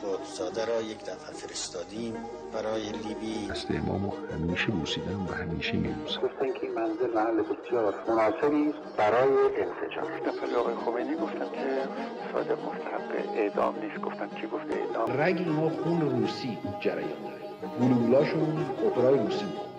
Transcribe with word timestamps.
قطبزاده 0.00 0.64
را 0.64 0.82
یک 0.82 1.00
دفعه 1.04 1.32
فرستادیم 1.34 2.14
برای 2.52 2.82
لیبی 2.92 3.46
دست 3.50 3.70
امامو 3.70 4.12
همیشه 4.32 4.66
بوسیدم 4.66 5.26
و 5.26 5.32
همیشه 5.32 5.72
میبوسم 5.72 6.20
گفتن 6.20 6.52
که 6.52 6.60
این 6.62 6.74
منزل 6.74 7.14
محل 7.14 7.42
بسیار 7.42 7.94
مناسبی 8.08 8.74
برای 8.96 9.32
انسجام. 9.32 10.04
دفعه 10.26 10.56
آقای 10.56 10.74
خمینی 10.74 11.16
گفتن 11.16 11.38
که 11.38 11.88
صادق 12.32 12.58
مستحق 12.58 13.36
اعدام 13.36 13.74
نیست. 13.82 14.00
گفتن 14.00 14.28
کی 14.28 14.46
گفته 14.46 14.74
اعدام؟ 14.74 15.20
رگ 15.20 15.36
اینا 15.38 15.70
خون 15.70 16.00
روسی 16.00 16.58
جریان 16.80 17.22
داره. 17.22 17.40
گلولاشون 17.80 18.66
اپرای 18.86 19.18
روسی 19.18 19.44
بود. 19.44 19.69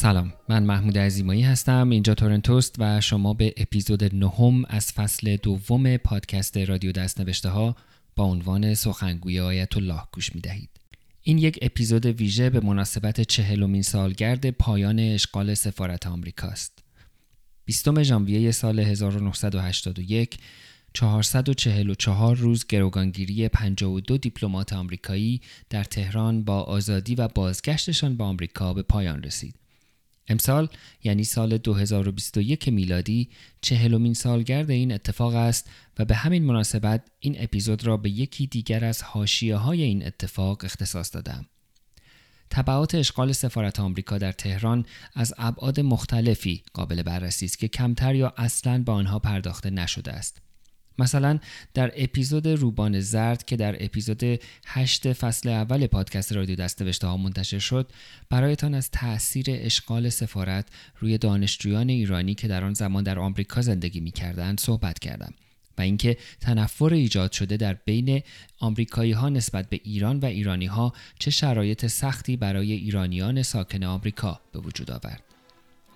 سلام 0.00 0.32
من 0.48 0.62
محمود 0.62 0.98
عزیمایی 0.98 1.42
هستم 1.42 1.90
اینجا 1.90 2.14
تورنتوست 2.14 2.74
و 2.78 3.00
شما 3.00 3.34
به 3.34 3.54
اپیزود 3.56 4.14
نهم 4.14 4.64
از 4.68 4.92
فصل 4.92 5.36
دوم 5.36 5.96
پادکست 5.96 6.56
رادیو 6.56 6.92
دستنوشته 6.92 7.48
ها 7.48 7.76
با 8.16 8.24
عنوان 8.24 8.74
سخنگوی 8.74 9.40
آیت 9.40 9.76
الله 9.76 10.00
گوش 10.12 10.34
می 10.34 10.40
دهید. 10.40 10.70
این 11.22 11.38
یک 11.38 11.58
اپیزود 11.62 12.06
ویژه 12.06 12.50
به 12.50 12.60
مناسبت 12.60 13.20
چهلمین 13.20 13.82
سالگرد 13.82 14.50
پایان 14.50 14.98
اشغال 14.98 15.54
سفارت 15.54 16.06
آمریکاست. 16.06 16.78
20 17.64 18.02
ژانویه 18.02 18.50
سال 18.50 18.78
1981 18.78 20.38
444 20.94 22.36
روز 22.36 22.66
گروگانگیری 22.66 23.48
52 23.48 24.18
دیپلمات 24.18 24.72
آمریکایی 24.72 25.40
در 25.70 25.84
تهران 25.84 26.44
با 26.44 26.62
آزادی 26.62 27.14
و 27.14 27.28
بازگشتشان 27.28 28.16
به 28.16 28.24
آمریکا 28.24 28.74
به 28.74 28.82
پایان 28.82 29.22
رسید. 29.22 29.57
امسال 30.28 30.68
یعنی 31.04 31.24
سال 31.24 31.58
2021 31.58 32.68
میلادی 32.68 33.28
چهلمین 33.60 34.14
سالگرد 34.14 34.70
این 34.70 34.92
اتفاق 34.92 35.34
است 35.34 35.70
و 35.98 36.04
به 36.04 36.14
همین 36.14 36.44
مناسبت 36.44 37.02
این 37.20 37.36
اپیزود 37.38 37.86
را 37.86 37.96
به 37.96 38.10
یکی 38.10 38.46
دیگر 38.46 38.84
از 38.84 39.02
حاشیه 39.02 39.56
های 39.56 39.82
این 39.82 40.06
اتفاق 40.06 40.64
اختصاص 40.64 41.14
دادم. 41.14 41.46
تبعات 42.50 42.94
اشغال 42.94 43.32
سفارت 43.32 43.80
آمریکا 43.80 44.18
در 44.18 44.32
تهران 44.32 44.86
از 45.14 45.34
ابعاد 45.38 45.80
مختلفی 45.80 46.62
قابل 46.72 47.02
بررسی 47.02 47.44
است 47.44 47.58
که 47.58 47.68
کمتر 47.68 48.14
یا 48.14 48.34
اصلا 48.36 48.82
به 48.82 48.92
آنها 48.92 49.18
پرداخته 49.18 49.70
نشده 49.70 50.12
است. 50.12 50.47
مثلا 50.98 51.38
در 51.74 51.92
اپیزود 51.96 52.48
روبان 52.48 53.00
زرد 53.00 53.44
که 53.44 53.56
در 53.56 53.84
اپیزود 53.84 54.22
8 54.66 55.12
فصل 55.12 55.48
اول 55.48 55.86
پادکست 55.86 56.32
رادیو 56.32 56.56
دستنوشته 56.56 57.06
ها 57.06 57.16
منتشر 57.16 57.58
شد 57.58 57.90
برایتان 58.30 58.74
از 58.74 58.90
تاثیر 58.90 59.46
اشغال 59.48 60.08
سفارت 60.08 60.66
روی 60.98 61.18
دانشجویان 61.18 61.88
ایرانی 61.88 62.34
که 62.34 62.48
در 62.48 62.64
آن 62.64 62.74
زمان 62.74 63.04
در 63.04 63.18
آمریکا 63.18 63.60
زندگی 63.60 64.00
می‌کردند 64.00 64.60
صحبت 64.60 64.98
کردم 64.98 65.34
و 65.78 65.82
اینکه 65.82 66.16
تنفر 66.40 66.94
ایجاد 66.94 67.32
شده 67.32 67.56
در 67.56 67.74
بین 67.74 68.22
آمریکایی 68.58 69.12
ها 69.12 69.28
نسبت 69.28 69.68
به 69.68 69.80
ایران 69.84 70.18
و 70.18 70.24
ایرانی 70.24 70.66
ها 70.66 70.92
چه 71.18 71.30
شرایط 71.30 71.86
سختی 71.86 72.36
برای 72.36 72.72
ایرانیان 72.72 73.42
ساکن 73.42 73.84
آمریکا 73.84 74.40
به 74.52 74.58
وجود 74.58 74.90
آورد. 74.90 75.27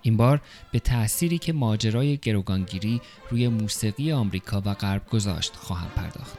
این 0.03 0.17
بار 0.17 0.41
به 0.71 0.79
تأثیری 0.79 1.37
که 1.37 1.53
ماجرای 1.53 2.17
گروگانگیری 2.17 3.01
روی 3.29 3.47
موسیقی 3.47 4.11
آمریکا 4.11 4.61
و 4.65 4.73
غرب 4.73 5.09
گذاشت 5.09 5.55
خواهم 5.55 5.89
پرداخت. 5.95 6.37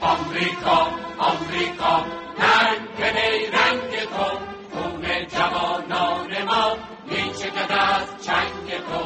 آمریکا 0.00 0.88
آمریکا 1.18 2.04
رنگ 2.38 3.16
ای 3.16 3.46
رنگ 3.46 3.92
تو 4.04 4.38
خون 4.70 5.02
جوانان 5.28 6.44
ما 6.44 6.76
میچکد 7.06 7.72
از 7.72 8.24
چنگ 8.26 8.68
تو 8.88 9.02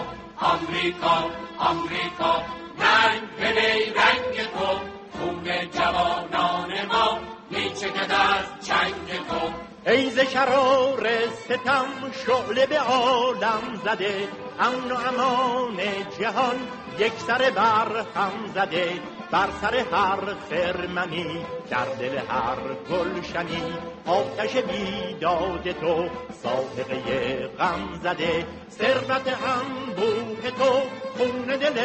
آمریکا 0.46 1.30
آمریکا 1.58 2.42
رنگ 2.78 3.56
ای 3.56 3.84
رنگ 3.84 4.36
تو 4.54 4.80
خون 5.18 5.44
جوانان 5.72 6.86
ما 6.86 7.33
میچکد 7.54 8.12
از 8.12 8.66
چنگ 8.66 9.26
تو. 9.28 9.90
ای 9.90 10.10
ز 10.10 10.18
شرار 10.18 11.08
ستم 11.44 11.86
شعله 12.26 12.66
به 12.66 12.78
عالم 12.78 13.80
زده 13.84 14.28
امن 14.60 14.92
و 14.92 14.96
امان 15.08 15.76
جهان 16.20 16.56
یک 16.98 17.12
سر 17.26 17.50
بر 17.50 18.04
هم 18.14 18.32
زده. 18.54 18.92
بر 19.34 19.48
سر 19.60 19.76
هر 19.76 20.34
خرمنی 20.50 21.46
در 21.70 21.84
دل 21.84 22.18
هر 22.18 22.58
گلشنی. 22.90 23.74
آتش 24.06 24.56
بیداد 24.56 25.72
تو 25.72 26.08
سابقه 26.42 27.48
غم 27.58 28.00
زده. 28.02 28.46
ثروت 28.70 29.28
انبوه 29.28 30.50
تو 30.50 30.72
خون 31.18 31.56
دل 31.56 31.78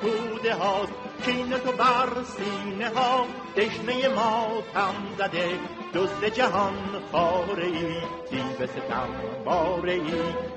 توده 0.00 0.54
هاست. 0.54 0.92
کین 1.24 1.50
تو 1.50 1.72
بر 1.72 2.22
سینه 2.24 2.88
ها 2.88 3.26
دشنه 3.56 4.08
ما 4.08 4.62
تم 4.74 4.94
زده. 5.18 5.48
دزد 5.94 6.24
جهان 6.24 7.02
خاره 7.12 7.64
ای 7.64 8.00
دیو 8.30 8.66
ستم 8.66 9.08
باره 9.44 9.92
ای 9.92 10.12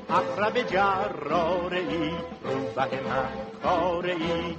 اقرب 0.10 0.62
جراره 0.62 1.78
ای 1.78 2.12
روبه 2.44 2.84
مکاره 2.84 4.14
ای 4.14 4.56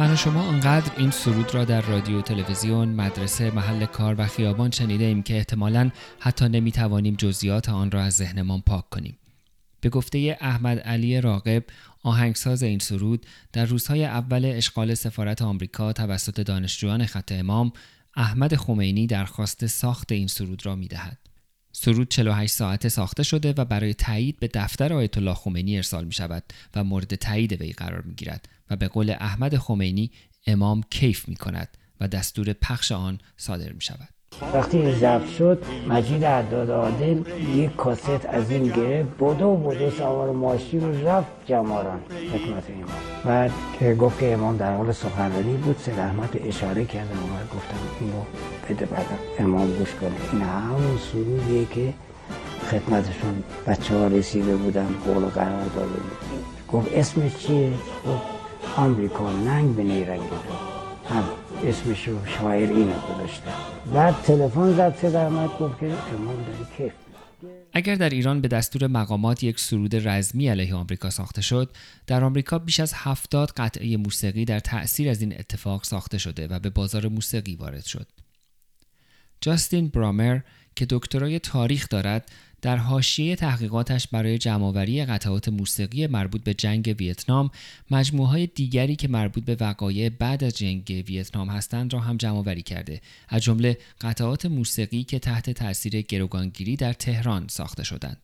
من 0.00 0.12
و 0.12 0.16
شما 0.16 0.48
انقدر 0.48 0.92
این 0.96 1.10
سرود 1.10 1.54
را 1.54 1.64
در 1.64 1.80
رادیو 1.80 2.22
تلویزیون، 2.22 2.88
مدرسه، 2.88 3.50
محل 3.50 3.86
کار 3.86 4.14
و 4.18 4.26
خیابان 4.26 4.70
شنیده 4.70 5.04
ایم 5.04 5.22
که 5.22 5.36
احتمالاً 5.36 5.90
حتی 6.20 6.48
نمی‌توانیم 6.48 7.14
جزئیات 7.14 7.68
آن 7.68 7.90
را 7.90 8.02
از 8.02 8.14
ذهنمان 8.14 8.60
پاک 8.60 8.90
کنیم. 8.90 9.18
به 9.80 9.88
گفته 9.88 10.38
احمد 10.40 10.78
علی 10.78 11.20
راقب 11.20 11.64
آهنگساز 12.02 12.62
این 12.62 12.78
سرود 12.78 13.26
در 13.52 13.64
روزهای 13.64 14.04
اول 14.04 14.44
اشغال 14.44 14.94
سفارت 14.94 15.42
آمریکا 15.42 15.92
توسط 15.92 16.40
دانشجویان 16.40 17.06
خط 17.06 17.32
امام 17.32 17.72
احمد 18.16 18.56
خمینی 18.56 19.06
درخواست 19.06 19.66
ساخت 19.66 20.12
این 20.12 20.26
سرود 20.26 20.66
را 20.66 20.76
می‌دهد. 20.76 21.18
سرود 21.72 22.08
48 22.08 22.52
ساعته 22.52 22.88
ساخته 22.88 23.22
شده 23.22 23.54
و 23.56 23.64
برای 23.64 23.94
تایید 23.94 24.40
به 24.40 24.50
دفتر 24.54 24.92
آیت 24.92 25.18
الله 25.18 25.34
خمینی 25.34 25.76
ارسال 25.76 26.04
می 26.04 26.12
شود 26.12 26.42
و 26.74 26.84
مورد 26.84 27.14
تایید 27.14 27.52
وی 27.60 27.72
قرار 27.72 28.02
می 28.02 28.14
گیرد 28.14 28.48
و 28.70 28.76
به 28.76 28.88
قول 28.88 29.10
احمد 29.10 29.56
خمینی 29.56 30.10
امام 30.46 30.82
کیف 30.90 31.28
می 31.28 31.36
کند 31.36 31.68
و 32.00 32.08
دستور 32.08 32.52
پخش 32.52 32.92
آن 32.92 33.18
صادر 33.36 33.72
می 33.72 33.80
شود. 33.80 34.08
وقتی 34.54 34.92
ضبط 34.92 35.28
شد 35.28 35.64
مجید 35.88 36.24
عداد 36.24 36.70
عادل 36.70 37.22
یک 37.54 37.76
کاست 37.76 38.26
از 38.26 38.50
این 38.50 38.62
گرفت 38.62 39.10
بودو 39.18 39.56
بودو 39.56 39.90
سوار 39.90 40.32
ماشین 40.32 40.80
رو 40.80 41.08
رفت 41.08 41.28
جماران 41.46 42.00
حکمت 42.10 42.70
امام 42.70 42.88
بعد 43.24 43.52
که 43.78 43.94
گفت 43.94 44.20
که 44.20 44.32
امام 44.32 44.56
در 44.56 44.76
حال 44.76 44.92
سخنرانی 44.92 45.56
بود 45.56 45.76
سید 45.78 45.98
احمد 45.98 46.40
اشاره 46.44 46.84
کرده 46.84 47.20
اومد 47.20 47.48
گفتم 47.54 47.76
اینو 48.00 48.22
بده 48.68 48.86
بعد 48.86 49.06
امام 49.38 49.78
گوش 49.78 49.94
کنه 49.94 50.10
این 50.32 50.42
همون 50.42 50.98
سرودیه 51.12 51.66
که 51.74 51.94
خدمتشون 52.70 53.42
بچه 53.66 53.94
ها 53.94 54.06
رسیده 54.06 54.56
بودن 54.56 54.88
قول 55.04 55.24
و 55.24 55.28
قرار 55.28 55.64
داده 55.64 55.86
بود 55.86 56.18
گفت 56.72 56.92
اسمش 56.92 57.36
چیه؟ 57.36 57.72
آمریکا 58.76 59.32
ننگ 59.32 59.76
به 59.76 59.82
نیرنگ 59.82 60.20
هم 61.08 61.24
اسمش 61.64 62.08
رو 62.08 62.26
شاعر 62.26 62.68
اینو 62.68 62.92
گذاشته. 62.92 63.50
بعد 63.94 64.14
تلفن 64.22 64.76
زد 64.76 64.96
سید 65.00 65.14
احمد 65.14 65.50
گفت 65.60 65.80
که 65.80 65.86
امام 65.86 66.36
داری 66.36 66.66
کیف 66.76 66.92
اگر 67.72 67.94
در 67.94 68.08
ایران 68.08 68.40
به 68.40 68.48
دستور 68.48 68.86
مقامات 68.86 69.42
یک 69.42 69.60
سرود 69.60 70.08
رزمی 70.08 70.48
علیه 70.48 70.74
آمریکا 70.74 71.10
ساخته 71.10 71.42
شد، 71.42 71.70
در 72.06 72.24
آمریکا 72.24 72.58
بیش 72.58 72.80
از 72.80 72.92
هفتاد 72.94 73.50
قطعه 73.56 73.96
موسیقی 73.96 74.44
در 74.44 74.60
تأثیر 74.60 75.08
از 75.08 75.20
این 75.20 75.34
اتفاق 75.38 75.84
ساخته 75.84 76.18
شده 76.18 76.48
و 76.48 76.58
به 76.58 76.70
بازار 76.70 77.08
موسیقی 77.08 77.56
وارد 77.56 77.84
شد. 77.84 78.06
جاستین 79.40 79.88
برامر 79.88 80.40
که 80.78 80.86
دکترای 80.90 81.38
تاریخ 81.38 81.88
دارد، 81.88 82.32
در 82.62 82.76
حاشیه 82.76 83.36
تحقیقاتش 83.36 84.08
برای 84.08 84.38
جمعآوری 84.38 85.04
قطعات 85.04 85.48
موسیقی 85.48 86.06
مربوط 86.06 86.44
به 86.44 86.54
جنگ 86.54 86.94
ویتنام 86.98 87.50
مجموعه 87.90 88.46
دیگری 88.46 88.96
که 88.96 89.08
مربوط 89.08 89.44
به 89.44 89.56
وقایع 89.60 90.08
بعد 90.08 90.44
از 90.44 90.58
جنگ 90.58 91.04
ویتنام 91.08 91.48
هستند 91.48 91.92
را 91.92 92.00
هم 92.00 92.16
جمعآوری 92.16 92.62
کرده. 92.62 93.00
از 93.28 93.42
جمله 93.42 93.78
قطعات 94.00 94.46
موسیقی 94.46 95.04
که 95.04 95.18
تحت 95.18 95.50
تاثیر 95.50 96.00
گروگانگیری 96.00 96.76
در 96.76 96.92
تهران 96.92 97.48
ساخته 97.48 97.84
شدند. 97.84 98.22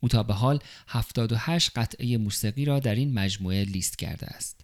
او 0.00 0.08
تا 0.08 0.22
به 0.22 0.34
حال 0.34 0.58
78 0.88 1.70
قطعه 1.76 2.18
موسیقی 2.18 2.64
را 2.64 2.78
در 2.78 2.94
این 2.94 3.14
مجموعه 3.14 3.64
لیست 3.64 3.98
کرده 3.98 4.26
است. 4.26 4.60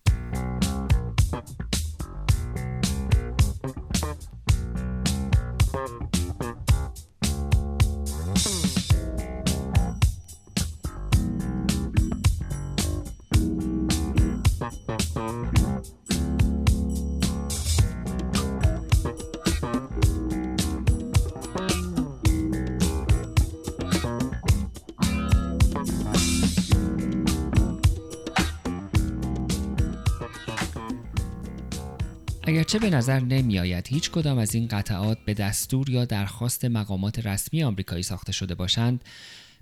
اگرچه 32.72 32.90
به 32.90 32.96
نظر 32.96 33.20
نمی 33.20 33.58
آید 33.58 33.88
هیچ 33.88 34.10
کدام 34.10 34.38
از 34.38 34.54
این 34.54 34.68
قطعات 34.68 35.18
به 35.24 35.34
دستور 35.34 35.90
یا 35.90 36.04
درخواست 36.04 36.64
مقامات 36.64 37.26
رسمی 37.26 37.64
آمریکایی 37.64 38.02
ساخته 38.02 38.32
شده 38.32 38.54
باشند 38.54 39.04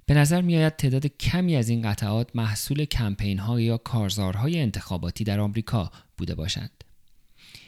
به 0.06 0.14
نظر 0.14 0.40
می 0.40 0.56
آید 0.56 0.76
تعداد 0.76 1.06
کمی 1.06 1.56
از 1.56 1.68
این 1.68 1.82
قطعات 1.82 2.28
محصول 2.34 2.84
کمپین 2.84 3.38
ها 3.38 3.60
یا 3.60 3.76
کارزارهای 3.76 4.60
انتخاباتی 4.60 5.24
در 5.24 5.40
آمریکا 5.40 5.90
بوده 6.18 6.34
باشند 6.34 6.84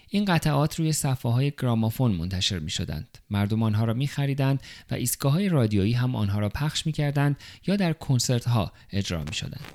این 0.09 0.25
قطعات 0.25 0.79
روی 0.79 0.93
صفحه 0.93 1.33
های 1.33 1.53
گرامافون 1.59 2.13
منتشر 2.13 2.59
می 2.59 2.71
شدند. 2.71 3.19
مردم 3.31 3.63
آنها 3.63 3.85
را 3.85 3.95
می 3.95 4.07
خریدند 4.07 4.63
و 4.91 4.95
ایستگاه 4.95 5.33
های 5.33 5.49
رادیویی 5.49 5.93
هم 5.93 6.17
آنها 6.17 6.39
را 6.39 6.49
پخش 6.49 6.87
می 6.87 6.93
کردند 6.93 7.37
یا 7.67 7.77
در 7.77 7.93
کنسرت 7.93 8.45
ها 8.49 8.73
اجرا 8.93 9.25
می 9.25 9.35
شدند. 9.35 9.67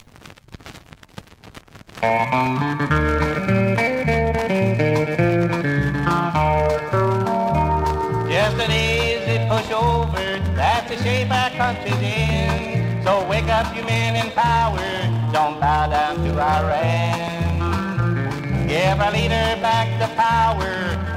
Just 4.47 5.26
to 16.25 16.31
Iran. 16.55 17.53
Give 18.67 18.97
our 19.05 19.11
leader 19.17 19.47
back 19.67 19.87
the 20.03 20.09
power 20.25 20.73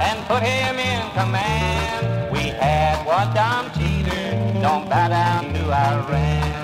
and 0.07 0.17
put 0.29 0.41
him 0.51 0.73
in 0.91 1.01
command. 1.17 2.31
We 2.33 2.43
had 2.63 2.95
one 3.15 3.29
dumb 3.39 3.65
cheater, 3.77 4.23
don't 4.65 4.85
bow 4.91 5.07
down 5.19 5.41
to 5.55 5.63
Iran. 5.93 6.61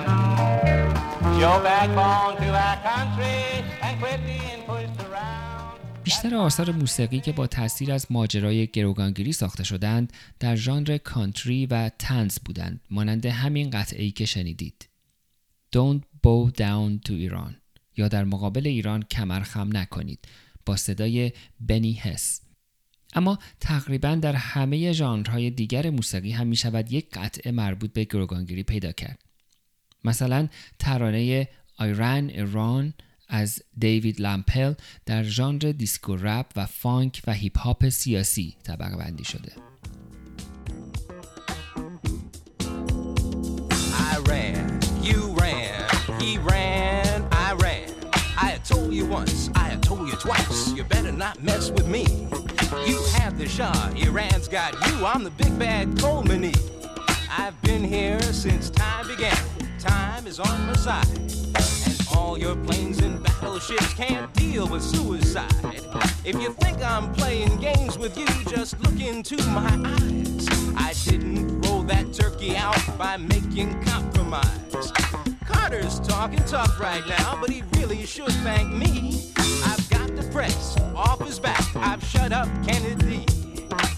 Show 1.38 1.56
backbone 1.68 2.34
to 2.42 2.48
our 2.66 2.78
country 2.90 3.40
and 3.84 3.94
quit 4.00 4.20
being 4.30 4.60
pushed 4.68 5.00
around. 5.06 5.48
بیشتر 6.04 6.34
آثار 6.34 6.70
موسیقی 6.70 7.20
که 7.20 7.32
با 7.32 7.46
تاثیر 7.46 7.92
از 7.92 8.06
ماجرای 8.10 8.66
گروگانگیری 8.66 9.32
ساخته 9.32 9.64
شدند 9.64 10.12
در 10.40 10.56
ژانر 10.56 10.98
کانتری 10.98 11.66
و 11.66 11.90
تنز 11.98 12.38
بودند 12.44 12.80
مانند 12.90 13.26
همین 13.26 13.70
قطعه 13.70 14.10
که 14.10 14.24
شنیدید 14.24 14.88
Don't 15.76 16.02
bow 16.22 16.50
down 16.50 17.08
to 17.08 17.12
Iran 17.12 17.54
یا 17.98 18.08
در 18.08 18.24
مقابل 18.24 18.66
ایران 18.66 19.02
کمر 19.02 19.40
خم 19.40 19.76
نکنید. 19.76 20.28
با 20.66 20.76
صدای 20.76 21.32
بنی 21.60 21.92
هس 21.92 22.40
اما 23.14 23.38
تقریبا 23.60 24.14
در 24.14 24.32
همه 24.32 24.92
ژانرهای 24.92 25.50
دیگر 25.50 25.90
موسیقی 25.90 26.30
هم 26.30 26.46
می 26.46 26.56
شود 26.56 26.92
یک 26.92 27.10
قطعه 27.12 27.52
مربوط 27.52 27.92
به 27.92 28.04
گروگانگیری 28.04 28.62
پیدا 28.62 28.92
کرد. 28.92 29.18
مثلا 30.04 30.48
ترانه 30.78 31.48
ایران 31.80 32.30
ایران 32.30 32.94
از 33.28 33.62
دیوید 33.78 34.20
لامپل 34.20 34.74
در 35.06 35.22
ژانر 35.22 35.72
دیسکو 35.72 36.16
رپ 36.16 36.46
و 36.56 36.66
فانک 36.66 37.22
و 37.26 37.32
هیپ 37.32 37.58
هاپ 37.58 37.88
سیاسی 37.88 38.56
طبقه 38.62 38.96
بندی 38.96 39.24
شده. 39.24 39.52
I 44.10 44.16
ran, 44.30 44.80
you 45.08 45.37
had 48.58 48.64
told 48.64 48.92
you 48.92 49.06
once, 49.06 49.50
I 49.54 49.68
had 49.70 49.82
told 49.84 50.08
you 50.08 50.16
twice, 50.16 50.72
you 50.72 50.82
better 50.82 51.12
not 51.12 51.40
mess 51.44 51.70
with 51.70 51.86
me. 51.86 52.04
You 52.86 53.00
have 53.14 53.38
the 53.38 53.46
Shah, 53.46 53.92
Iran's 53.96 54.48
got 54.48 54.72
you, 54.88 55.06
I'm 55.06 55.22
the 55.22 55.30
big 55.30 55.56
bad 55.58 55.88
Khomeini. 55.90 56.56
I've 57.30 57.60
been 57.62 57.84
here 57.84 58.20
since 58.20 58.70
time 58.70 59.06
began, 59.06 59.36
time 59.78 60.26
is 60.26 60.40
on 60.40 60.66
my 60.66 60.72
side. 60.72 61.06
And 61.08 62.08
all 62.16 62.36
your 62.36 62.56
planes 62.56 62.98
and 62.98 63.22
battleships 63.22 63.94
can't 63.94 64.32
deal 64.34 64.66
with 64.66 64.82
suicide. 64.82 65.52
If 66.24 66.34
you 66.42 66.52
think 66.54 66.82
I'm 66.82 67.12
playing 67.12 67.58
games 67.58 67.96
with 67.96 68.18
you, 68.18 68.26
just 68.48 68.80
look 68.80 69.00
into 69.00 69.36
my 69.50 69.70
eyes. 69.84 70.48
I 70.76 70.94
didn't 71.04 71.62
throw 71.62 71.84
that 71.84 72.12
turkey 72.12 72.56
out 72.56 72.98
by 72.98 73.18
making 73.18 73.80
compromise. 73.84 75.37
Carter's 75.48 75.98
talking 76.00 76.42
tough 76.44 76.78
right 76.78 77.06
now, 77.08 77.38
but 77.40 77.48
he 77.50 77.62
really 77.76 78.04
should 78.04 78.32
thank 78.44 78.70
me. 78.70 79.32
I've 79.64 79.88
got 79.88 80.14
the 80.14 80.28
press 80.30 80.78
off 80.94 81.24
his 81.24 81.38
back. 81.40 81.64
I've 81.74 82.04
shut 82.04 82.32
up 82.32 82.48
Kennedy. 82.66 83.24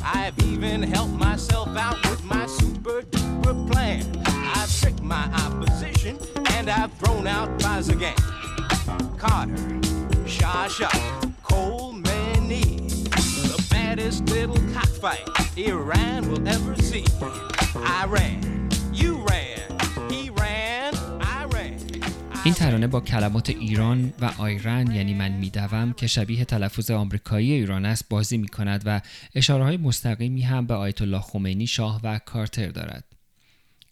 I've 0.03 0.39
even 0.45 0.83
helped 0.83 1.15
myself 1.15 1.77
out 1.77 1.99
with 2.09 2.23
my 2.25 2.47
super 2.47 3.03
duper 3.03 3.71
plan. 3.71 4.05
I've 4.27 4.73
tricked 4.81 5.03
my 5.03 5.25
opposition 5.45 6.19
and 6.51 6.71
I've 6.71 6.93
thrown 6.95 7.27
out 7.27 7.49
Bazagain. 7.59 8.17
Carter, 9.19 10.29
Shah 10.29 10.69
Shah, 10.69 10.89
Khomeini, 11.43 12.89
the 13.11 13.67
baddest 13.71 14.25
little 14.27 14.59
cockfight 14.73 15.29
Iran 15.57 16.31
will 16.31 16.47
ever 16.49 16.77
see. 16.77 17.05
I 17.75 18.07
ran, 18.09 18.69
you 18.93 19.25
ran, 19.29 19.50
این 22.45 22.55
ترانه 22.55 22.87
با 22.87 23.01
کلمات 23.01 23.51
ایران 23.51 24.13
و 24.21 24.31
آیرن 24.39 24.93
یعنی 24.93 25.15
من 25.15 25.33
میدوم 25.33 25.93
که 25.93 26.07
شبیه 26.07 26.45
تلفظ 26.45 26.91
آمریکایی 26.91 27.53
ایران 27.53 27.85
است 27.85 28.09
بازی 28.09 28.39
می 28.39 28.49
کند 28.49 28.83
و 28.87 29.01
اشاره 29.35 29.65
های 29.65 29.77
مستقیمی 29.77 30.43
هم 30.43 30.67
به 30.67 30.75
آیت 30.75 31.03
الله 31.03 31.21
خمینی 31.21 31.67
شاه 31.67 32.01
و 32.05 32.19
کارتر 32.19 32.69
دارد. 32.69 33.05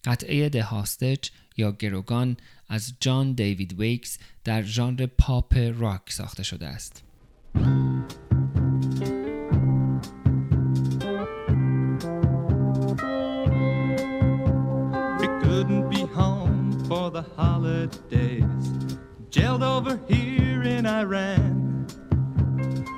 قطعه 0.05 0.49
ده 0.49 0.62
Hostage 0.62 1.28
یا 1.57 1.73
گروگان 1.73 2.37
از 2.69 2.93
جان 3.00 3.33
دیوید 3.33 3.81
ویکس 3.81 4.19
در 4.45 4.62
ژانر 4.62 5.07
پاپ 5.07 5.57
راک 5.57 6.12
ساخته 6.12 6.43
شده 6.43 6.67
است. 6.67 7.05
Holidays. 17.88 18.99
Jailed 19.30 19.62
over 19.62 20.00
here 20.09 20.62
in 20.62 20.87
Iran. 20.87 21.87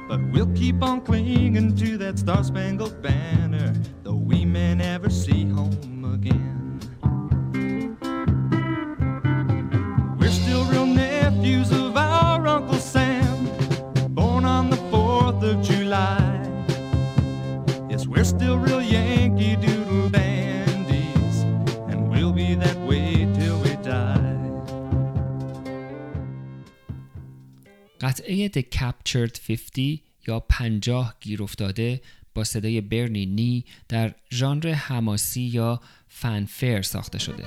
But 0.08 0.20
we'll 0.32 0.52
keep 0.54 0.82
on 0.82 1.02
clinging 1.02 1.76
to 1.76 1.96
that 1.98 2.18
star 2.18 2.42
spangled 2.42 3.00
banner, 3.02 3.72
though 4.02 4.14
we 4.14 4.44
may 4.44 4.74
never 4.74 5.08
see 5.08 5.44
home 5.48 6.04
again. 6.14 6.80
We're 10.18 10.30
still 10.30 10.64
real 10.66 10.86
nephews 10.86 11.70
of 11.70 11.96
our 11.96 12.46
Uncle 12.46 12.78
Sam, 12.78 13.46
born 14.14 14.44
on 14.44 14.70
the 14.70 14.76
4th 14.76 15.42
of 15.42 15.62
July. 15.62 16.26
Yes, 17.88 18.06
we're 18.06 18.24
still 18.24 18.58
real 18.58 18.82
Yankee 18.82 19.56
Doodle 19.56 20.08
dandies, 20.08 21.42
and 21.88 22.10
we'll 22.10 22.32
be 22.32 22.54
that 22.56 22.76
way 22.78 23.19
قطعه 28.00 28.48
The 28.48 28.62
Captured 28.76 29.38
50 29.48 30.00
یا 30.26 30.40
50 30.40 31.14
گیر 31.20 31.42
افتاده 31.42 32.00
با 32.34 32.44
صدای 32.44 32.80
برنی 32.80 33.26
نی 33.26 33.64
در 33.88 34.14
ژانر 34.30 34.72
حماسی 34.72 35.40
یا 35.42 35.80
فنفر 36.08 36.82
ساخته 36.82 37.18
شده. 37.18 37.44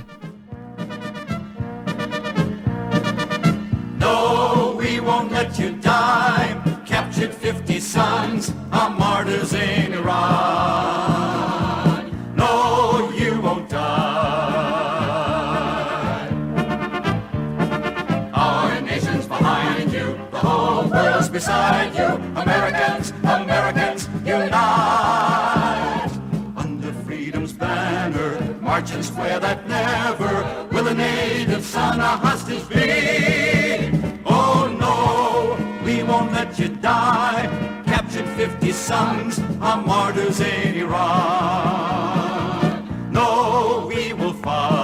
No, 3.99 4.75
we 4.81 4.99
won't 5.07 5.31
let 5.31 5.51
you 5.59 5.69
die. 5.81 6.49
Captured 6.85 7.33
50 7.33 7.79
sons 7.79 8.43
are 8.71 8.89
martyrs 9.03 9.53
in 9.53 9.82
son 31.73 31.99
a 31.99 32.11
hostage 32.23 32.65
be. 32.69 33.89
Oh 34.27 34.61
no, 34.85 34.95
we 35.83 36.03
won't 36.03 36.31
let 36.31 36.59
you 36.59 36.67
die. 36.69 37.47
Captured 37.93 38.27
50 38.37 38.71
sons, 38.71 39.39
are 39.59 39.81
martyrs 39.81 40.39
in 40.39 40.75
Iran. 40.83 41.09
No, 43.11 43.87
we 43.89 44.13
will 44.13 44.35
fight. 44.45 44.77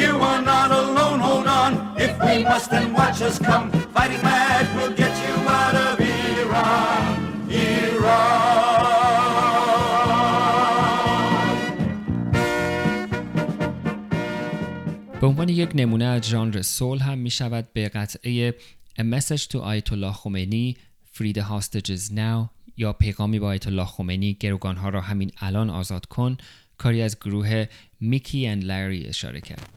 You 0.00 0.10
are 0.30 0.42
not 0.52 0.70
alone, 0.70 1.20
hold 1.20 1.46
on. 1.46 1.70
If 1.98 2.12
we 2.22 2.44
must, 2.44 2.70
then 2.70 2.92
watch 2.92 3.22
us 3.22 3.38
come. 3.38 3.70
Fighting 3.96 4.22
mad, 4.22 4.47
عنوان 15.28 15.48
یک 15.48 15.70
نمونه 15.74 16.04
از 16.04 16.22
ژانر 16.22 16.62
سول 16.62 16.98
هم 16.98 17.18
می 17.18 17.30
شود 17.30 17.68
به 17.72 17.88
قطعه 17.88 18.50
A 18.98 19.02
Message 19.02 19.42
to 19.52 19.56
آیت 19.56 19.92
الله 19.92 20.12
خمینی 20.12 20.76
Free 21.14 21.32
the 21.34 21.42
Hostages 21.42 22.10
Now 22.10 22.48
یا 22.76 22.92
پیغامی 22.92 23.38
با 23.38 23.46
آیت 23.46 23.66
الله 23.66 23.84
خمینی 23.84 24.34
گروگانها 24.40 24.88
را 24.88 25.00
همین 25.00 25.32
الان 25.40 25.70
آزاد 25.70 26.06
کن 26.06 26.36
کاری 26.78 27.02
از 27.02 27.16
گروه 27.20 27.66
میکی 28.00 28.46
اند 28.46 28.64
لری 28.64 29.06
اشاره 29.06 29.40
کرد. 29.40 29.68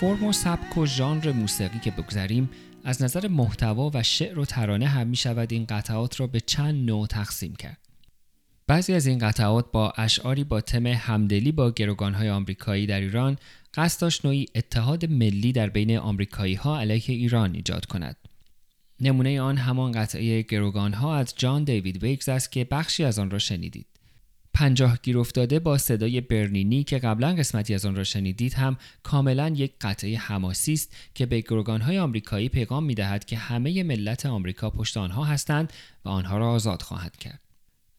فرم 0.00 0.24
و 0.24 0.32
سبک 0.32 0.78
و 0.78 0.86
ژانر 0.86 1.32
موسیقی 1.32 1.78
که 1.78 1.90
بگذریم 1.90 2.50
از 2.84 3.02
نظر 3.02 3.28
محتوا 3.28 3.90
و 3.94 4.02
شعر 4.02 4.38
و 4.38 4.44
ترانه 4.44 4.86
هم 4.86 5.06
می 5.06 5.16
شود 5.16 5.52
این 5.52 5.66
قطعات 5.66 6.20
را 6.20 6.26
به 6.26 6.40
چند 6.40 6.86
نوع 6.86 7.06
تقسیم 7.06 7.54
کرد. 7.54 7.78
بعضی 8.66 8.92
از 8.92 9.06
این 9.06 9.18
قطعات 9.18 9.72
با 9.72 9.92
اشعاری 9.96 10.44
با 10.44 10.60
تم 10.60 10.86
همدلی 10.86 11.52
با 11.52 11.70
گروگانهای 11.70 12.30
آمریکایی 12.30 12.86
در 12.86 13.00
ایران 13.00 13.38
قصد 13.74 14.00
داشت 14.00 14.24
نوعی 14.24 14.46
اتحاد 14.54 15.04
ملی 15.10 15.52
در 15.52 15.68
بین 15.68 15.98
آمریکایی 15.98 16.54
ها 16.54 16.80
علیه 16.80 17.04
ایران 17.08 17.54
ایجاد 17.54 17.86
کند. 17.86 18.16
نمونه 19.00 19.40
آن 19.40 19.56
همان 19.56 19.92
قطعه 19.92 20.42
گروگان 20.42 20.92
ها 20.92 21.16
از 21.16 21.34
جان 21.36 21.64
دیوید 21.64 22.02
ویگز 22.02 22.28
است 22.28 22.52
که 22.52 22.64
بخشی 22.64 23.04
از 23.04 23.18
آن 23.18 23.30
را 23.30 23.38
شنیدید. 23.38 23.86
پنجاه 24.56 24.98
گیر 25.02 25.18
افتاده 25.18 25.58
با 25.58 25.78
صدای 25.78 26.20
برنینی 26.20 26.84
که 26.84 26.98
قبلا 26.98 27.34
قسمتی 27.34 27.74
از 27.74 27.86
آن 27.86 27.96
را 27.96 28.04
شنیدید 28.04 28.54
هم 28.54 28.76
کاملا 29.02 29.48
یک 29.48 29.72
قطعه 29.80 30.18
حماسی 30.18 30.72
است 30.72 30.96
که 31.14 31.26
به 31.26 31.40
گروگان 31.40 31.80
های 31.80 31.98
آمریکایی 31.98 32.48
پیغام 32.48 32.84
می 32.84 32.94
دهد 32.94 33.24
که 33.24 33.36
همه 33.36 33.82
ملت 33.82 34.26
آمریکا 34.26 34.70
پشت 34.70 34.96
آنها 34.96 35.24
هستند 35.24 35.72
و 36.04 36.08
آنها 36.08 36.38
را 36.38 36.50
آزاد 36.50 36.82
خواهد 36.82 37.16
کرد. 37.16 37.40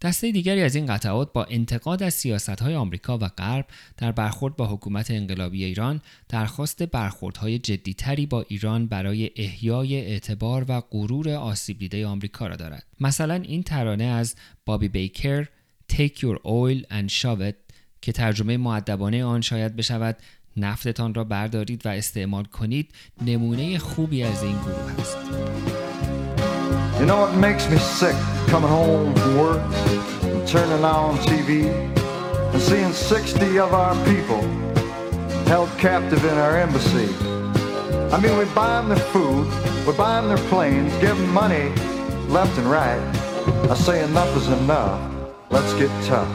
دسته 0.02 0.32
دیگری 0.32 0.64
از 0.64 0.76
این 0.76 0.86
قطعات 0.86 1.34
با 1.34 1.44
انتقاد 1.44 2.04
از 2.04 2.14
سیاست 2.14 2.62
های 2.62 2.76
آمریکا 2.76 3.18
و 3.18 3.28
غرب 3.28 3.66
در 3.98 4.12
برخورد 4.12 4.56
با 4.56 4.68
حکومت 4.68 5.12
انقلابی 5.12 5.64
ایران 5.64 6.02
درخواست 6.30 6.84
برخوردهای 6.84 7.60
جدیتری 7.60 8.26
با 8.26 8.46
ایران 8.48 8.88
برای 8.88 9.32
احیای 9.36 9.96
اعتبار 9.96 10.66
و 10.68 10.82
غرور 10.82 11.30
آسیب 11.30 11.80
دیده 11.80 12.08
آمریکا 12.08 12.48
را 12.48 12.56
دارد. 12.56 12.86
مثلا 13.00 13.34
این 13.34 13.64
ترانه 13.64 14.04
از 14.04 14.36
بابی 14.66 14.88
بیکر 14.88 15.48
Take 15.88 16.22
your 16.22 16.39
oil 16.46 16.82
and 16.89 17.12
shove 17.12 17.41
it 17.41 17.56
که 18.01 18.12
ترجمه 18.12 18.58
معدبانه 18.58 19.24
آن 19.24 19.41
شاید 19.41 19.75
بشود 19.75 20.17
نفتتان 20.58 21.13
را 21.13 21.24
بردارید 21.24 21.86
و 21.86 21.89
استعمال 21.89 22.44
کنید 22.44 22.91
نمونه 23.25 23.77
خوبی 23.77 24.24
از 24.24 24.44
این 24.44 24.56
گروه 24.58 25.00
است. 25.00 25.17
You 27.00 27.06
know 27.06 27.20
what 27.25 27.36
makes 27.48 27.70
me 27.70 27.77
sick 27.77 28.17
coming 28.51 28.74
home 28.79 29.13
from 29.20 29.38
work 29.38 29.62
and 30.34 30.48
turning 30.48 30.84
on 30.84 31.17
TV 31.29 31.50
and 32.53 32.62
seeing 32.62 32.91
60 32.91 33.60
of 33.60 33.72
our 33.74 33.96
people 34.06 34.41
held 35.46 35.70
captive 35.77 36.24
in 36.25 36.38
our 36.46 36.58
embassy. 36.58 37.10
I 38.12 38.20
mean, 38.20 38.36
we 38.38 38.46
buy 38.56 38.70
them 38.77 38.89
their 38.89 39.06
food, 39.13 39.46
we 39.86 39.94
buy 39.94 40.20
them 40.20 40.27
their 40.29 40.44
planes, 40.50 40.91
give 41.06 41.17
them 41.17 41.32
money 41.34 41.70
left 42.29 42.58
and 42.58 42.70
right. 42.72 43.01
I 43.70 43.75
say 43.75 44.03
enough 44.03 44.36
is 44.36 44.48
enough. 44.48 45.16
Let's 45.50 45.74
get 45.75 45.89
tough. 46.06 46.27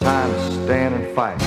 Time 0.00 0.30
to 0.30 0.50
stand 0.64 0.94
and 0.94 1.14
fight. 1.14 1.38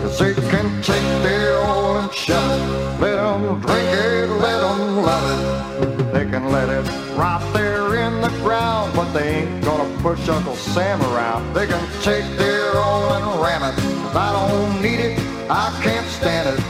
Cause 0.00 0.18
they 0.18 0.34
can 0.34 0.82
take 0.82 1.02
their 1.22 1.58
oil 1.58 1.98
and 1.98 2.12
shove 2.12 2.50
it. 2.50 3.00
Let 3.00 3.16
them 3.16 3.60
drink 3.60 3.88
it, 3.88 4.28
let 4.40 4.60
them 4.60 5.02
love 5.02 5.26
it. 5.32 6.12
They 6.12 6.24
can 6.24 6.50
let 6.50 6.68
it 6.68 6.88
rot 7.16 7.42
there 7.52 7.94
in 7.96 8.20
the 8.20 8.28
ground, 8.42 8.94
but 8.94 9.12
they 9.12 9.42
ain't 9.42 9.64
gonna 9.64 9.88
push 10.00 10.28
Uncle 10.28 10.56
Sam 10.56 11.00
around. 11.02 11.52
They 11.54 11.66
can 11.66 11.86
take 12.02 12.24
their 12.38 12.74
oil 12.76 13.12
and 13.14 13.42
ram 13.42 13.62
it. 13.62 13.78
I 14.14 14.32
don't 14.32 14.82
need 14.82 15.00
it, 15.00 15.18
I 15.50 15.78
can't 15.82 16.06
stand 16.06 16.58
it. 16.58 16.64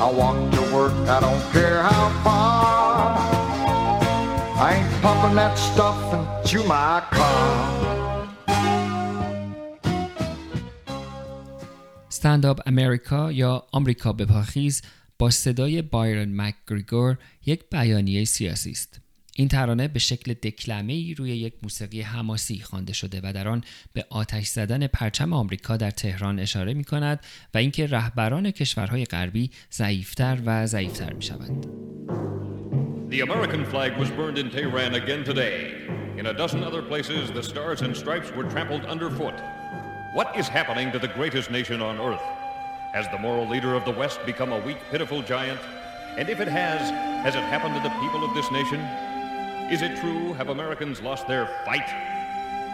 I 0.00 0.10
walk 0.10 0.36
to 0.54 0.62
work, 0.74 0.92
I 1.08 1.20
don't 1.20 1.52
care 1.52 1.82
how 1.82 2.22
far. 2.24 3.18
I 4.58 4.74
ain't 4.74 5.02
pumping 5.02 5.36
that 5.36 5.56
stuff 5.56 5.98
into 6.14 6.64
my 6.64 7.02
car. 7.10 8.09
استنداپ 12.20 12.60
امریکا 12.66 13.32
یا 13.32 13.66
آمریکا 13.72 14.12
به 14.12 14.24
پاخیز 14.24 14.82
با 15.18 15.30
صدای 15.30 15.82
بایرن 15.82 16.40
مکگریگور 16.40 17.16
یک 17.46 17.64
بیانیه 17.70 18.24
سیاسی 18.24 18.70
است. 18.70 19.00
این 19.36 19.48
ترانه 19.48 19.88
به 19.88 19.98
شکل 19.98 20.34
دکلمه 20.34 20.92
ای 20.92 21.14
روی 21.14 21.30
یک 21.30 21.54
موسیقی 21.62 22.00
حماسی 22.00 22.60
خوانده 22.60 22.92
شده 22.92 23.20
و 23.24 23.32
در 23.32 23.48
آن 23.48 23.64
به 23.92 24.06
آتش 24.10 24.46
زدن 24.46 24.86
پرچم 24.86 25.32
آمریکا 25.32 25.76
در 25.76 25.90
تهران 25.90 26.38
اشاره 26.38 26.74
می 26.74 26.84
کند 26.84 27.20
و 27.54 27.58
اینکه 27.58 27.86
رهبران 27.86 28.50
کشورهای 28.50 29.04
غربی 29.04 29.50
ضعیفتر 29.72 30.38
و 30.46 30.66
ضعیفتر 30.66 31.12
می 31.12 31.22
شوند. 31.22 31.66
The 33.10 33.20
American 33.20 33.64
flag 33.64 33.92
was 33.98 34.10
burned 34.10 34.38
in 34.38 34.50
Tehran 34.50 34.94
again 34.94 35.24
today. 35.24 35.56
In 36.18 36.26
a 36.26 36.34
dozen 36.34 36.62
other 36.68 36.82
places, 36.82 37.30
the 37.30 37.42
stars 37.42 37.80
and 37.82 37.96
stripes 37.96 38.30
were 38.36 38.44
trampled 38.44 38.84
underfoot. 38.84 39.59
What 40.12 40.36
is 40.36 40.48
happening 40.48 40.90
to 40.90 40.98
the 40.98 41.06
greatest 41.06 41.52
nation 41.52 41.80
on 41.80 42.00
earth? 42.00 42.20
Has 42.92 43.06
the 43.12 43.18
moral 43.18 43.46
leader 43.46 43.76
of 43.76 43.84
the 43.84 43.92
West 43.92 44.18
become 44.26 44.52
a 44.52 44.58
weak, 44.58 44.78
pitiful 44.90 45.22
giant? 45.22 45.60
And 46.18 46.28
if 46.28 46.40
it 46.40 46.48
has, 46.48 46.90
has 47.22 47.36
it 47.36 47.44
happened 47.44 47.76
to 47.76 47.80
the 47.80 47.94
people 48.00 48.24
of 48.24 48.34
this 48.34 48.50
nation? 48.50 48.80
Is 49.70 49.82
it 49.82 50.00
true? 50.00 50.32
Have 50.32 50.48
Americans 50.48 51.00
lost 51.00 51.28
their 51.28 51.46
fight? 51.64 51.88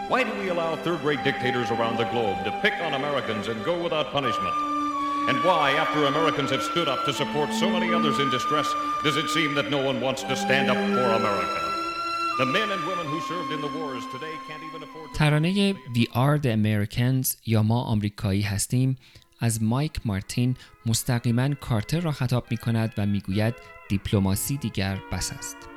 Why 0.09 0.25
do 0.25 0.33
we 0.39 0.49
allow 0.49 0.77
third 0.77 1.03
rate 1.03 1.23
dictators 1.25 1.71
around 1.71 1.99
the 1.99 2.05
globe 2.05 2.43
to 2.45 2.59
pick 2.63 2.73
on 2.81 2.95
Americans 2.95 3.49
and 3.49 3.63
go 3.67 3.83
without 3.83 4.13
punishment? 4.13 4.55
And 5.29 5.37
why, 5.45 5.73
after 5.73 6.07
Americans 6.07 6.53
have 6.53 6.63
stood 6.63 6.89
up 6.89 7.05
to 7.05 7.13
support 7.13 7.53
so 7.53 7.69
many 7.69 7.93
others 7.93 8.19
in 8.19 8.31
distress, 8.31 8.73
does 9.05 9.19
it 9.19 9.29
seem 9.29 9.55
that 9.57 9.71
no 9.71 9.85
one 9.85 10.01
wants 10.01 10.23
to 10.23 10.37
stand 10.37 10.71
up 10.71 10.79
for 10.79 11.03
America? 11.03 11.76
ترانه 15.15 15.73
We 15.73 16.05
Are 16.13 16.39
the 16.39 16.53
Americans 16.53 17.37
یا 17.47 17.63
ما 17.63 17.83
آمریکایی 17.83 18.43
هستیم 18.43 18.97
از 19.41 19.63
مایک 19.63 20.01
مارتین 20.05 20.57
مستقیما 20.87 21.55
کارتر 21.55 22.01
را 22.01 22.13
خطاب 22.13 22.47
می 22.51 22.57
کند 22.57 22.95
و 22.99 23.07
می 23.07 23.21
گوید 23.21 23.55
دیپلماسی 23.89 24.57
دیگر 24.57 24.99
بس 25.13 25.33
است. 25.33 25.76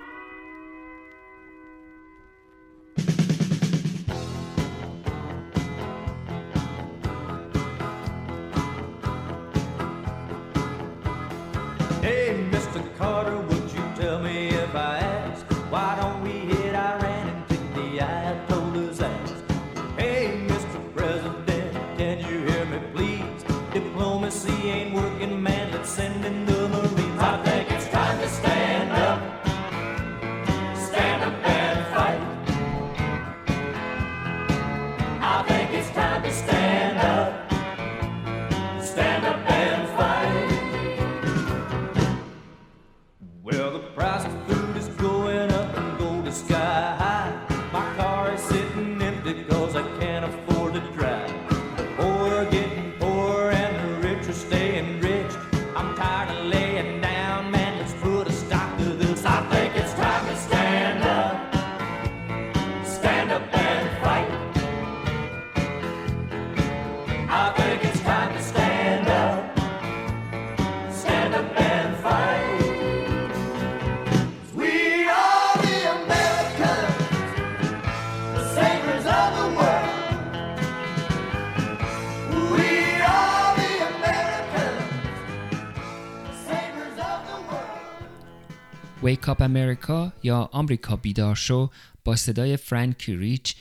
Wake 89.10 89.28
Up 89.28 89.42
America 89.42 90.12
یا 90.24 90.50
آمریکا 90.52 90.96
بیدار 90.96 91.36
شو 91.36 91.70
با 92.06 92.16
صدای 92.16 92.58
فرانک 92.58 93.06
ریچ 93.08 93.56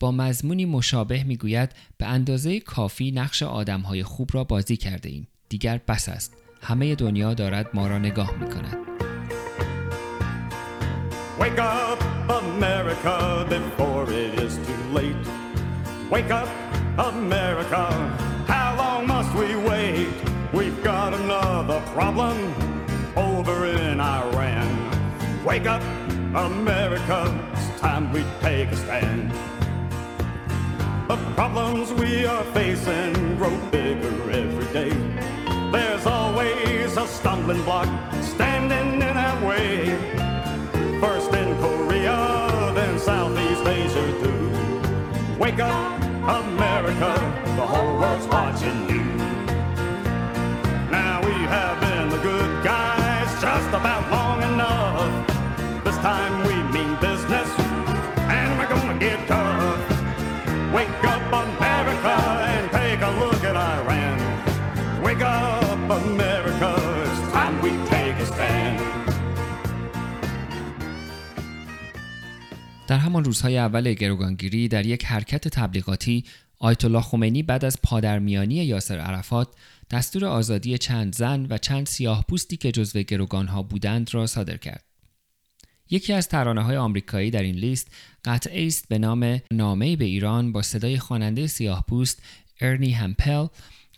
با 0.00 0.12
مضمونی 0.12 0.64
مشابه 0.64 1.24
می‌گوید 1.24 1.70
به 1.98 2.06
اندازه 2.06 2.60
کافی 2.60 3.10
نقش 3.10 3.42
آدمهای 3.42 4.02
خوب 4.02 4.30
را 4.32 4.44
بازی 4.44 4.76
کرده 4.76 5.08
ایم. 5.08 5.28
دیگر 5.48 5.80
بس 5.88 6.08
است. 6.08 6.36
همه 6.62 6.94
دنیا 6.94 7.34
دارد 7.34 7.70
ما 7.74 7.86
را 7.86 7.98
نگاه 7.98 8.34
می 8.36 8.48
کند. 8.48 8.76
Wake 11.40 11.58
up, 11.58 12.00
America, 12.42 13.46
before 13.50 14.04
it 14.10 14.32
is 14.46 14.54
too 14.66 14.82
late. 14.98 15.24
Wake 16.10 16.30
up, 16.30 16.48
America, 17.12 17.84
how 18.48 18.68
long 18.82 19.06
must 19.06 19.32
we 19.40 19.48
wait? 19.70 20.14
We've 20.52 20.82
got 20.82 21.10
another 21.22 21.80
problem 21.94 22.36
over 23.16 23.56
in 23.66 24.00
Iran. 24.00 24.87
Wake 25.48 25.66
up, 25.66 25.82
America, 26.34 27.50
it's 27.54 27.80
time 27.80 28.12
we 28.12 28.22
take 28.42 28.68
a 28.68 28.76
stand. 28.76 29.32
The 31.08 31.16
problems 31.34 31.90
we 31.90 32.26
are 32.26 32.44
facing 32.52 33.14
grow 33.38 33.56
bigger 33.70 34.30
every 34.30 34.66
day. 34.74 34.90
There's 35.72 36.04
always 36.04 36.94
a 36.98 37.06
stumbling 37.06 37.62
block 37.62 37.88
standing 38.22 38.96
in 38.96 39.16
our 39.16 39.48
way. 39.48 39.96
First 41.00 41.32
in 41.32 41.56
Korea, 41.62 42.70
then 42.74 42.98
Southeast 42.98 43.66
Asia 43.66 44.06
too. 44.22 45.38
Wake 45.38 45.60
up, 45.60 46.02
America, 46.44 47.12
the 47.56 47.66
whole 47.66 47.98
world's 47.98 48.26
watching 48.26 48.86
you. 48.90 49.02
Now 50.90 51.22
we 51.24 51.32
have 51.32 51.80
been 51.80 52.10
the 52.10 52.18
good 52.18 52.62
guys 52.62 53.40
just 53.40 53.68
about 53.68 54.10
long 54.10 54.42
enough. 54.42 55.27
Time 56.02 56.36
we 56.46 56.54
mean 56.74 56.92
business, 57.08 57.50
and 58.36 58.48
we're 58.58 58.70
gonna 58.74 58.98
get 59.06 59.18
tough. 59.26 59.80
Wake 60.76 61.04
up, 61.12 61.24
America, 61.46 62.16
and 62.54 62.64
take 62.78 63.00
a 63.08 63.12
look 63.22 63.42
at 63.50 63.56
Iran. 63.56 64.16
Wake 65.04 65.24
up, 65.24 65.90
America, 66.02 66.70
it's 67.02 67.20
time 67.32 67.54
we 67.64 67.70
take 67.92 68.16
a 68.24 68.26
stand. 68.26 68.78
در 72.86 72.96
همان 72.96 73.24
روزهای 73.24 73.58
اول 73.58 73.92
گروگانگیری 73.92 74.68
در 74.68 74.86
یک 74.86 75.04
حرکت 75.06 75.48
تبلیغاتی 75.48 76.24
آیت 76.58 76.84
الله 76.84 77.00
خمینی 77.00 77.42
بعد 77.42 77.64
از 77.64 77.82
پادرمیانی 77.82 78.54
یاسر 78.54 78.98
عرفات 78.98 79.48
دستور 79.90 80.24
آزادی 80.24 80.78
چند 80.78 81.14
زن 81.14 81.46
و 81.50 81.58
چند 81.58 81.86
سیاه 81.86 82.24
پوستی 82.28 82.56
که 82.56 82.72
جزو 82.72 83.02
گروگانها 83.02 83.62
بودند 83.62 84.14
را 84.14 84.26
صادر 84.26 84.56
کرد. 84.56 84.87
یکی 85.90 86.12
از 86.12 86.28
ترانه 86.28 86.62
های 86.62 86.76
آمریکایی 86.76 87.30
در 87.30 87.42
این 87.42 87.54
لیست 87.54 87.90
قطعه 88.24 88.66
است 88.66 88.88
به 88.88 88.98
نام 88.98 89.40
نامه 89.52 89.96
به 89.96 90.04
ایران 90.04 90.52
با 90.52 90.62
صدای 90.62 90.98
خواننده 90.98 91.46
سیاه 91.46 91.84
پوست 91.88 92.22
ارنی 92.60 92.90
همپل 92.90 93.46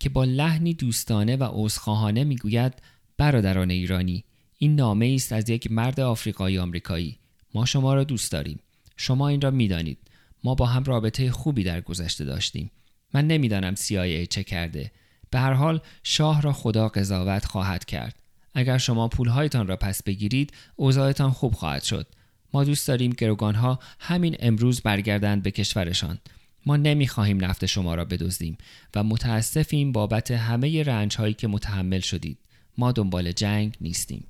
که 0.00 0.08
با 0.08 0.24
لحنی 0.24 0.74
دوستانه 0.74 1.36
و 1.36 1.48
عذرخواهانه 1.52 2.24
می‌گوید 2.24 2.74
برادران 3.18 3.70
ایرانی 3.70 4.24
این 4.58 4.74
نامه 4.74 5.12
است 5.14 5.32
از 5.32 5.50
یک 5.50 5.72
مرد 5.72 6.00
آفریقایی 6.00 6.58
آمریکایی. 6.58 7.18
ما 7.54 7.64
شما 7.64 7.94
را 7.94 8.04
دوست 8.04 8.32
داریم. 8.32 8.60
شما 8.96 9.28
این 9.28 9.40
را 9.40 9.50
می‌دانید. 9.50 9.98
ما 10.44 10.54
با 10.54 10.66
هم 10.66 10.84
رابطه 10.84 11.30
خوبی 11.30 11.64
در 11.64 11.80
گذشته 11.80 12.24
داشتیم. 12.24 12.70
من 13.14 13.26
نمی‌دانم 13.26 13.74
CIA 13.74 14.28
چه 14.30 14.44
کرده. 14.44 14.92
به 15.30 15.38
هر 15.38 15.52
حال 15.52 15.80
شاه 16.02 16.42
را 16.42 16.52
خدا 16.52 16.88
قضاوت 16.88 17.44
خواهد 17.44 17.84
کرد. 17.84 18.16
اگر 18.54 18.78
شما 18.78 19.08
پولهایتان 19.08 19.66
را 19.66 19.76
پس 19.76 20.02
بگیرید 20.02 20.52
اوضاعتان 20.76 21.30
خوب 21.30 21.54
خواهد 21.54 21.82
شد 21.82 22.06
ما 22.52 22.64
دوست 22.64 22.88
داریم 22.88 23.10
گروگانها 23.10 23.78
همین 24.00 24.36
امروز 24.38 24.80
برگردند 24.80 25.42
به 25.42 25.50
کشورشان 25.50 26.18
ما 26.66 26.76
نمی‌خواهیم 26.76 27.44
نفت 27.44 27.66
شما 27.66 27.94
را 27.94 28.04
بدزدیم 28.04 28.58
و 28.94 29.04
متاسفیم 29.04 29.92
بابت 29.92 30.30
همه 30.30 30.82
رنج 30.82 31.16
هایی 31.16 31.34
که 31.34 31.48
متحمل 31.48 32.00
شدید 32.00 32.38
ما 32.78 32.92
دنبال 32.92 33.32
جنگ 33.32 33.76
نیستیم 33.80 34.24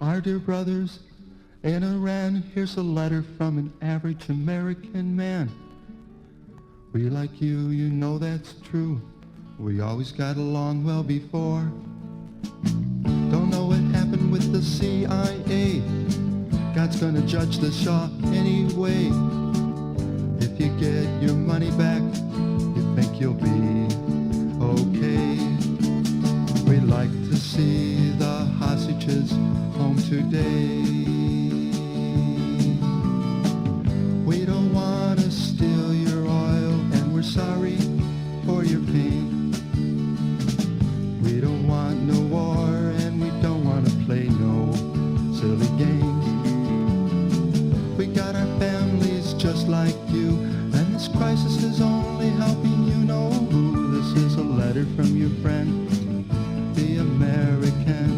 Our 0.00 0.20
dear 0.20 0.38
brothers 0.38 0.90
in 1.64 1.82
Iran, 1.82 2.44
here's 2.54 2.76
a 2.76 2.86
letter 2.98 3.24
from 3.36 3.58
an 3.58 3.72
average 3.82 4.24
American 4.28 5.16
man. 5.16 5.50
We 6.92 7.10
like 7.10 7.34
you, 7.40 7.70
you 7.80 7.88
know 7.90 8.18
that's 8.18 8.52
true. 8.70 8.94
We 9.58 9.80
always 9.80 10.12
got 10.12 10.36
along 10.36 10.84
well 10.84 11.02
before. 11.02 11.64
With 14.30 14.52
the 14.52 14.62
CIA. 14.62 15.82
God's 16.74 17.00
gonna 17.00 17.22
judge 17.22 17.58
the 17.58 17.72
Shah 17.72 18.08
anyway. 18.26 19.10
If 20.38 20.60
you 20.60 20.68
get 20.78 21.06
your 21.22 21.34
money 21.34 21.70
back, 21.72 22.02
you 22.76 22.94
think 22.94 23.20
you'll 23.20 23.34
be 23.34 23.88
okay. 24.60 25.38
We'd 26.68 26.84
like 26.84 27.10
to 27.30 27.36
see 27.36 28.10
the 28.18 28.44
hostages 28.60 29.30
home 29.78 29.98
today. 30.08 30.82
We 34.24 34.44
don't 34.44 34.72
want 34.72 35.20
to 35.20 35.30
steal 35.30 35.94
your 35.94 36.26
oil, 36.26 36.74
and 36.92 37.14
we're 37.14 37.22
sorry 37.22 37.78
for 38.44 38.62
your 38.62 38.82
pain. 38.92 39.52
We 41.22 41.40
don't 41.40 41.66
want 41.66 42.02
no 42.02 42.20
war, 42.20 42.77
crisis 51.38 51.62
is 51.70 51.80
only 51.80 52.30
helping 52.42 52.78
you 52.90 53.00
know. 53.10 53.28
This 53.94 54.08
is 54.24 54.32
a 54.44 54.46
letter 54.60 54.86
from 54.96 55.08
your 55.20 55.32
friend, 55.42 55.68
the 56.76 56.88
American. 57.08 58.10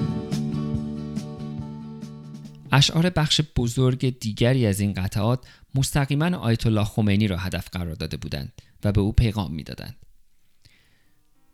اشعار 2.73 3.11
بخش 3.11 3.41
بزرگ 3.57 4.19
دیگری 4.19 4.67
از 4.67 4.81
این 4.81 4.93
قطعات 4.93 5.47
مستقیما 5.75 6.37
آیت 6.37 6.67
الله 6.67 6.85
خمینی 6.85 7.29
را 7.29 7.37
هدف 7.37 7.69
قرار 7.73 7.95
داده 7.95 8.17
بودند 8.17 8.53
و 8.85 8.93
به 8.93 9.01
او 9.01 9.13
پیغام 9.13 9.55
می‌دادند. 9.55 9.97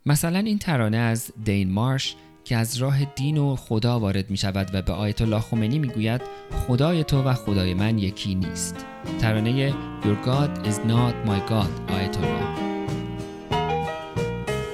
مثلا 0.05 0.39
این 0.39 0.59
ترانه 0.59 0.97
از 0.97 1.31
دین 1.45 1.71
مارش 1.71 2.15
که 2.47 2.57
از 2.57 2.77
راه 2.77 3.05
دین 3.05 3.37
و 3.37 3.55
خدا 3.55 3.99
وارد 3.99 4.29
می 4.29 4.37
شود 4.37 4.69
و 4.73 4.81
به 4.81 4.93
آیت 4.93 5.21
الله 5.21 5.39
خمینی 5.39 5.79
می 5.79 5.87
گوید 5.87 6.21
خدای 6.67 7.03
تو 7.03 7.21
و 7.23 7.33
خدای 7.33 7.73
من 7.73 7.97
یکی 7.97 8.35
نیست. 8.35 8.85
ترانه 9.21 9.71
Your 10.03 10.25
God 10.25 10.67
is 10.67 10.75
not 10.75 11.13
my 11.25 11.39
God 11.49 11.91
آیت 11.91 12.17
الله. 12.17 12.67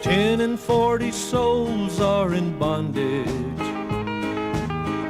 Ten 0.01 0.41
and 0.41 0.59
forty 0.59 1.12
souls 1.12 1.99
are 1.99 2.33
in 2.39 2.59
bondage, 2.59 3.67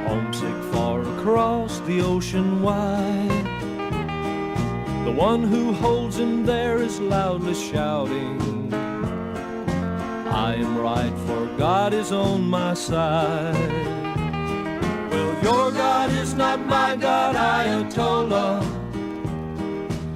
homesick 0.08 0.58
far 0.72 0.98
across 1.14 1.72
the 1.88 1.98
ocean 2.14 2.48
wide. 2.62 3.48
The 5.06 5.14
one 5.28 5.42
who 5.52 5.64
holds 5.84 6.16
him 6.18 6.46
there 6.46 6.78
is 6.88 6.94
loudly 7.14 7.56
shouting, 7.70 8.38
I 10.26 10.54
am 10.54 10.78
right, 10.78 11.12
for 11.26 11.46
God 11.58 11.92
is 11.92 12.10
on 12.12 12.48
my 12.48 12.74
side. 12.74 13.54
Well, 15.10 15.42
your 15.42 15.70
God 15.72 16.10
is 16.10 16.34
not 16.34 16.60
my 16.60 16.96
God, 16.96 17.36
Ayatollah. 17.36 18.62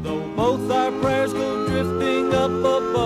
Though 0.03 0.27
both 0.35 0.71
our 0.71 0.91
prayers 1.01 1.33
go 1.33 1.67
drifting 1.69 2.33
up 2.33 2.51
above, 2.51 2.99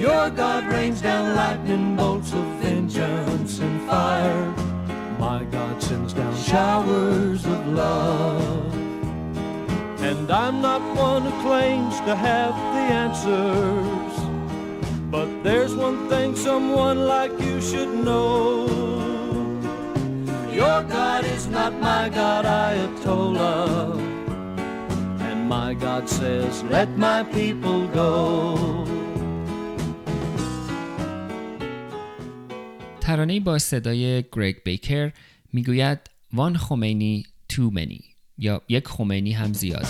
your 0.00 0.30
God 0.30 0.64
rains 0.72 1.00
down 1.00 1.34
lightning 1.34 1.96
bolts 1.96 2.32
of 2.32 2.44
vengeance 2.62 3.58
and 3.60 3.88
fire. 3.88 4.54
My 5.18 5.44
God 5.44 5.82
sends 5.82 6.12
down 6.12 6.36
showers 6.36 7.44
of 7.46 7.66
love. 7.68 8.74
And 10.02 10.30
I'm 10.30 10.60
not 10.60 10.80
one 10.96 11.22
who 11.22 11.30
claims 11.42 12.00
to 12.00 12.14
have 12.16 12.54
the 12.74 12.80
answers. 12.94 13.99
But 15.10 15.28
there's 15.42 15.74
one 15.74 15.98
thing 16.08 16.36
someone 16.36 16.98
like 17.14 17.32
you 17.46 17.56
should 17.60 17.92
know. 18.06 18.68
Your 20.60 20.80
God 20.98 21.22
is 21.36 21.44
not 21.56 21.72
my 21.88 22.04
God, 22.20 22.44
Ayatollah. 22.44 23.98
And 25.28 25.38
my 25.48 25.74
God 25.74 26.04
says, 26.08 26.62
let 26.76 26.88
my 27.06 27.24
people 27.24 27.80
go. 28.00 28.10
ترانه 33.00 33.40
با 33.40 33.58
صدای 33.58 34.24
گریگ 34.32 34.56
بیکر 34.64 35.12
می‌گوید 35.52 35.98
وان 36.32 36.56
خمینی 36.56 37.24
تو 37.48 37.70
منی 37.70 38.04
یا 38.38 38.62
یک 38.68 38.88
خمینی 38.88 39.32
هم 39.32 39.52
زیاد 39.52 39.86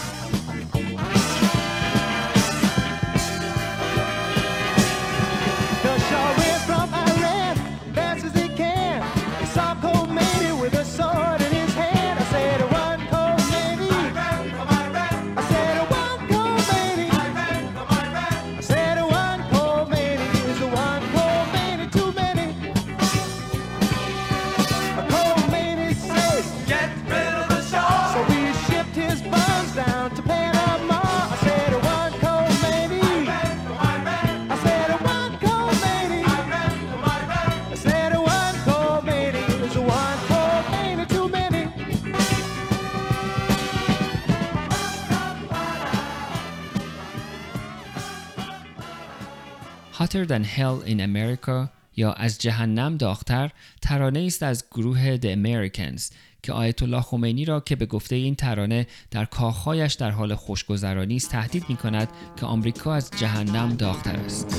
Hotter 50.20 50.26
Than 50.26 50.44
Hell 50.44 50.82
in 50.86 51.00
America 51.00 51.68
یا 51.96 52.12
از 52.12 52.38
جهنم 52.38 52.96
داغتر 52.96 53.50
ترانه 53.82 54.20
است 54.20 54.42
از 54.42 54.64
گروه 54.70 55.16
The 55.16 55.36
Americans 55.36 56.02
که 56.42 56.52
آیت 56.52 56.82
الله 56.82 57.00
خمینی 57.00 57.44
را 57.44 57.60
که 57.60 57.76
به 57.76 57.86
گفته 57.86 58.16
این 58.16 58.34
ترانه 58.34 58.86
در 59.10 59.24
کاخهایش 59.24 59.94
در 59.94 60.10
حال 60.10 60.34
خوشگذرانی 60.34 61.16
است 61.16 61.30
تهدید 61.30 61.64
می 61.68 61.76
کند 61.76 62.08
که 62.36 62.46
آمریکا 62.46 62.94
از 62.94 63.10
جهنم 63.16 63.74
داغتر 63.74 64.16
است. 64.16 64.56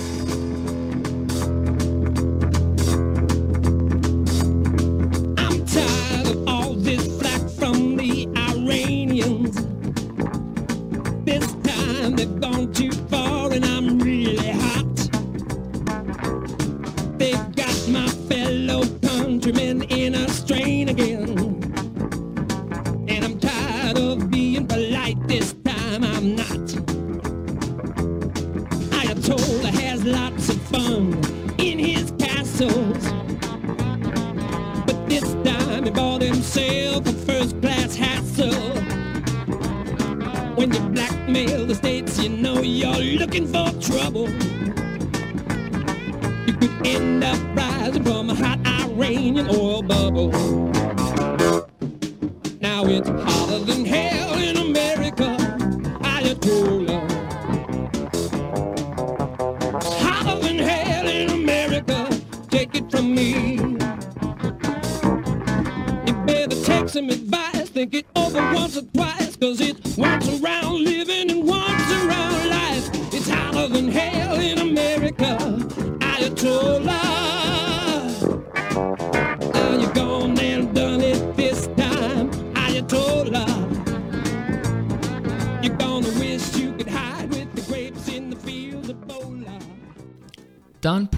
Ayatollah 29.11 29.73
has 29.73 30.05
lots 30.05 30.47
of 30.47 30.61
fun 30.61 31.11
in 31.59 31.77
his 31.77 32.13
castles. 32.17 33.11
But 34.85 35.09
this 35.09 35.33
time 35.43 35.83
he 35.83 35.89
bought 35.89 36.21
himself 36.21 37.05
a 37.05 37.11
first 37.11 37.59
class 37.59 37.93
hassle. 37.93 38.53
When 40.55 40.71
you 40.71 40.79
blackmail 40.91 41.65
the 41.65 41.75
states, 41.75 42.23
you 42.23 42.29
know 42.29 42.61
you're 42.61 43.19
looking 43.19 43.47
for 43.47 43.69
trouble. 43.81 44.29
You 46.47 46.53
could 46.53 46.87
end 46.87 47.25
up 47.25 47.37
rising 47.53 48.05
from 48.05 48.29
a 48.29 48.35
hot 48.35 48.65
Iranian 48.65 49.49
oil 49.49 49.81
bubble. 49.81 50.29
Now 52.61 52.85
it's 52.85 53.09
hotter 53.09 53.59
than 53.59 53.83
hell 53.83 54.35
in 54.35 54.60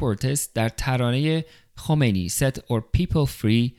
پورتس 0.03 0.49
در 0.53 0.69
ترانه 0.69 1.45
خمینی 1.75 2.29
Set 2.29 2.57
or 2.57 2.81
People 2.97 3.27
Free 3.41 3.71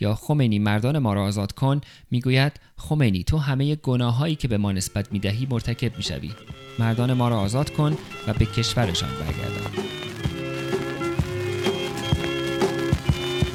یا 0.00 0.14
خمینی 0.14 0.58
مردان 0.58 0.98
ما 0.98 1.14
را 1.14 1.24
آزاد 1.24 1.52
کن 1.52 1.80
می‌گوید 2.10 2.52
خمینی 2.76 3.24
تو 3.24 3.38
همه 3.38 3.74
گناهایی 3.74 4.34
که 4.34 4.48
به 4.48 4.58
ما 4.58 4.72
نسبت 4.72 5.12
می‌دهی 5.12 5.46
مرتکب 5.50 5.96
می‌شوی 5.96 6.32
مردان 6.78 7.12
ما 7.12 7.28
را 7.28 7.38
آزاد 7.38 7.70
کن 7.70 7.96
و 8.26 8.32
به 8.32 8.46
کشورشان 8.46 9.08
برگردان 9.10 9.72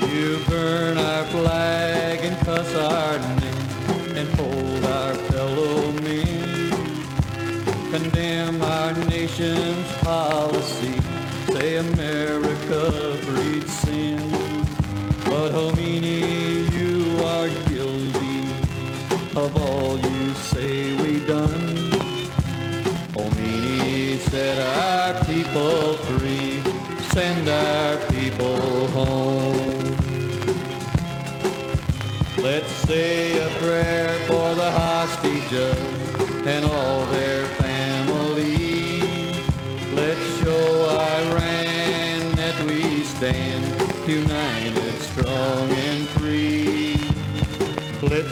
You 0.02 0.30
burn 0.50 0.98
our 1.12 1.26
flag 1.34 2.20
and 2.28 2.38
cuss 2.46 2.72
our 2.92 3.18
name 3.42 3.70
and 4.20 4.30
hold 4.40 4.84
our 4.98 5.16
fellow 5.30 5.78
men. 6.06 6.72
Condemn 7.92 8.62
our 8.76 8.92
nation's 9.16 9.90
policy. 10.10 11.07
Say 11.60 11.78
America 11.78 13.18
breeds 13.26 13.74
sin. 13.80 14.22
But 15.26 15.50
Homini, 15.58 16.70
you 16.78 17.18
are 17.34 17.50
guilty 17.68 18.42
of 19.36 19.58
all 19.58 19.98
you 19.98 20.34
say 20.36 20.94
we 21.02 21.26
done. 21.26 21.68
Homini 23.16 24.20
set 24.30 24.58
our 24.78 25.26
people 25.26 25.94
free. 26.06 26.62
Send 27.10 27.50
our 27.50 27.98
people 28.12 28.88
home. 28.90 29.98
Let's 32.38 32.72
say 32.86 33.40
a 33.40 33.50
prayer 33.62 34.14
for 34.28 34.54
the 34.54 34.70
hostages 34.70 35.76
and 36.46 36.66
all 36.66 37.06
their 37.08 37.37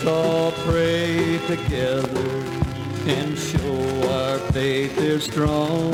Let's 0.05 0.17
all 0.17 0.51
pray 0.69 1.39
together 1.47 2.29
and 3.15 3.29
show 3.49 3.77
our 4.17 4.37
faith 4.53 4.97
is 4.99 5.23
strong. 5.23 5.93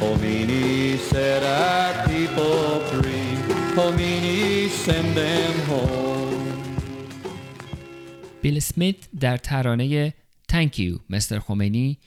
Homini 0.00 0.96
set 0.96 1.42
our 1.42 1.92
people 2.06 2.80
free. 2.90 3.32
Homini 3.76 4.68
send 4.84 5.08
them 5.20 5.54
home. 5.68 6.34
بیل 8.42 8.58
سمیت 8.58 8.96
در 9.20 9.36
ترانه 9.36 10.14
Thank 10.52 10.78
You 10.78 11.00
مستر 11.10 11.38
خمینی 11.38 11.98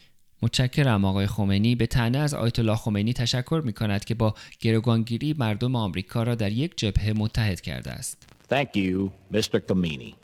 متشکرم 0.41 1.05
آقای 1.05 1.27
خمینی 1.27 1.75
به 1.75 1.87
تنه 1.87 2.17
از 2.17 2.33
آیت 2.33 2.59
الله 2.59 2.75
خمینی 2.75 3.13
تشکر 3.13 3.61
می 3.65 3.73
کند 3.73 4.05
که 4.05 4.15
با 4.15 4.35
گروگانگیری 4.59 5.35
مردم 5.37 5.75
آمریکا 5.75 6.23
را 6.23 6.35
در 6.35 6.51
یک 6.51 6.77
جبهه 6.77 7.13
متحد 7.17 7.61
کرده 7.61 7.91
است. 7.91 8.27
Thank 8.51 8.75
you, 8.75 9.09
Mr. 9.33 9.59
Kamini. 9.69 10.20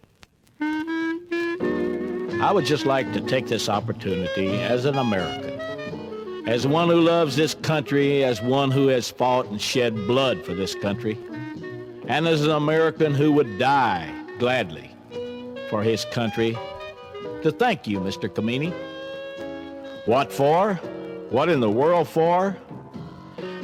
I 2.39 2.51
would 2.51 2.65
just 2.65 2.85
like 2.85 3.11
to 3.13 3.21
take 3.21 3.47
this 3.47 3.67
opportunity 3.67 4.59
as 4.61 4.85
an 4.85 4.97
American, 4.97 5.59
as 6.47 6.67
one 6.67 6.87
who 6.87 7.01
loves 7.01 7.35
this 7.35 7.55
country, 7.55 8.23
as 8.23 8.41
one 8.43 8.69
who 8.69 8.87
has 8.87 9.09
fought 9.09 9.47
and 9.47 9.59
shed 9.59 9.95
blood 10.05 10.45
for 10.45 10.53
this 10.53 10.75
country, 10.75 11.17
and 12.07 12.27
as 12.27 12.43
an 12.43 12.51
American 12.51 13.15
who 13.15 13.31
would 13.31 13.57
die 13.57 14.13
gladly 14.37 14.91
for 15.69 15.81
his 15.81 16.05
country, 16.05 16.55
to 17.41 17.51
thank 17.51 17.87
you, 17.87 17.99
Mr. 17.99 18.29
Kamini. 18.29 18.71
What 20.05 20.31
for? 20.31 20.75
What 21.31 21.49
in 21.49 21.59
the 21.59 21.71
world 21.71 22.07
for? 22.07 22.55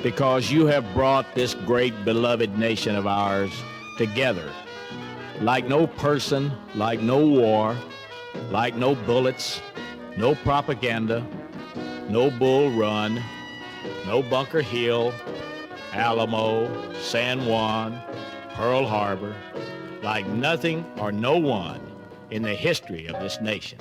Because 0.02 0.52
you 0.52 0.66
have 0.66 0.84
brought 0.96 1.36
this 1.36 1.54
great 1.54 1.94
beloved 2.04 2.58
nation 2.58 2.96
of 2.96 3.06
ours 3.06 3.52
together 4.00 4.52
like 5.42 5.68
no 5.68 5.88
person, 5.88 6.52
like 6.76 7.02
no 7.02 7.26
war, 7.26 7.76
like 8.51 8.75
no 8.75 8.95
bullets, 8.95 9.61
no 10.17 10.35
propaganda, 10.35 11.27
no 12.09 12.31
bull 12.31 12.71
run, 12.71 13.23
no 14.07 14.23
Bunker 14.23 14.63
Hill, 14.63 15.13
Alamo, 15.93 16.93
San 16.95 17.47
Juan, 17.47 18.01
Pearl 18.55 18.87
Harbor, 18.87 19.35
like 20.03 20.27
nothing 20.27 20.85
or 20.99 21.13
no 21.13 21.37
one 21.37 21.81
in 22.31 22.43
the 22.43 22.55
history 22.55 23.07
of 23.07 23.21
this 23.21 23.41
nation 23.41 23.79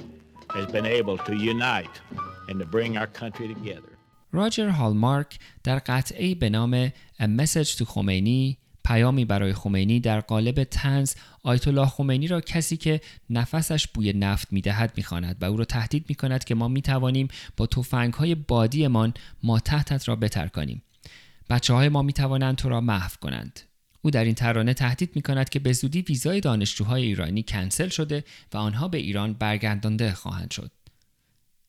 has 0.55 0.65
been 0.67 0.85
able 0.85 1.17
to 1.17 1.35
unite 1.35 1.95
and 2.47 2.59
to 2.59 2.65
bring 2.65 2.97
our 2.97 3.07
country 3.07 3.47
together. 3.47 3.97
راجر 4.33 4.69
هالمارک 4.69 5.39
در 5.63 5.79
قطعه 5.79 6.35
به 6.35 6.49
نام 6.49 6.87
A 7.19 7.27
Message 7.27 7.75
to 7.77 7.83
خمینی 7.85 8.57
پیامی 8.84 9.24
برای 9.24 9.52
خمینی 9.52 10.00
در 10.00 10.20
قالب 10.20 10.64
تنز 10.64 11.14
آیت 11.42 11.68
الله 11.68 11.86
خمینی 11.86 12.26
را 12.26 12.40
کسی 12.40 12.76
که 12.76 13.00
نفسش 13.30 13.86
بوی 13.86 14.12
نفت 14.12 14.52
می‌دهد 14.52 14.92
می‌خواند 14.96 15.36
و 15.40 15.44
او 15.44 15.56
را 15.56 15.64
تهدید 15.64 16.04
می‌کند 16.08 16.44
که 16.44 16.54
ما 16.54 16.68
می‌توانیم 16.68 17.28
با 17.56 17.66
تفنگ 17.66 18.14
های 18.14 18.34
بادیمان 18.34 19.14
ما 19.42 19.60
تحتت 19.60 20.08
را 20.08 20.16
بترکانیم 20.16 20.82
بچه 21.50 21.74
های 21.74 21.88
ما 21.88 22.02
می‌توانند 22.02 22.56
تو 22.56 22.68
را 22.68 22.80
محو 22.80 23.10
کنند 23.20 23.60
او 24.02 24.10
در 24.10 24.24
این 24.24 24.34
ترانه 24.34 24.74
تهدید 24.74 25.10
می 25.14 25.22
کند 25.22 25.48
که 25.48 25.58
به 25.58 25.72
زودی 25.72 26.02
ویزای 26.02 26.40
دانشجوهای 26.40 27.02
ایرانی 27.02 27.42
کنسل 27.42 27.88
شده 27.88 28.24
و 28.52 28.56
آنها 28.56 28.88
به 28.88 28.98
ایران 28.98 29.32
برگردانده 29.32 30.12
خواهند 30.12 30.50
شد. 30.50 30.70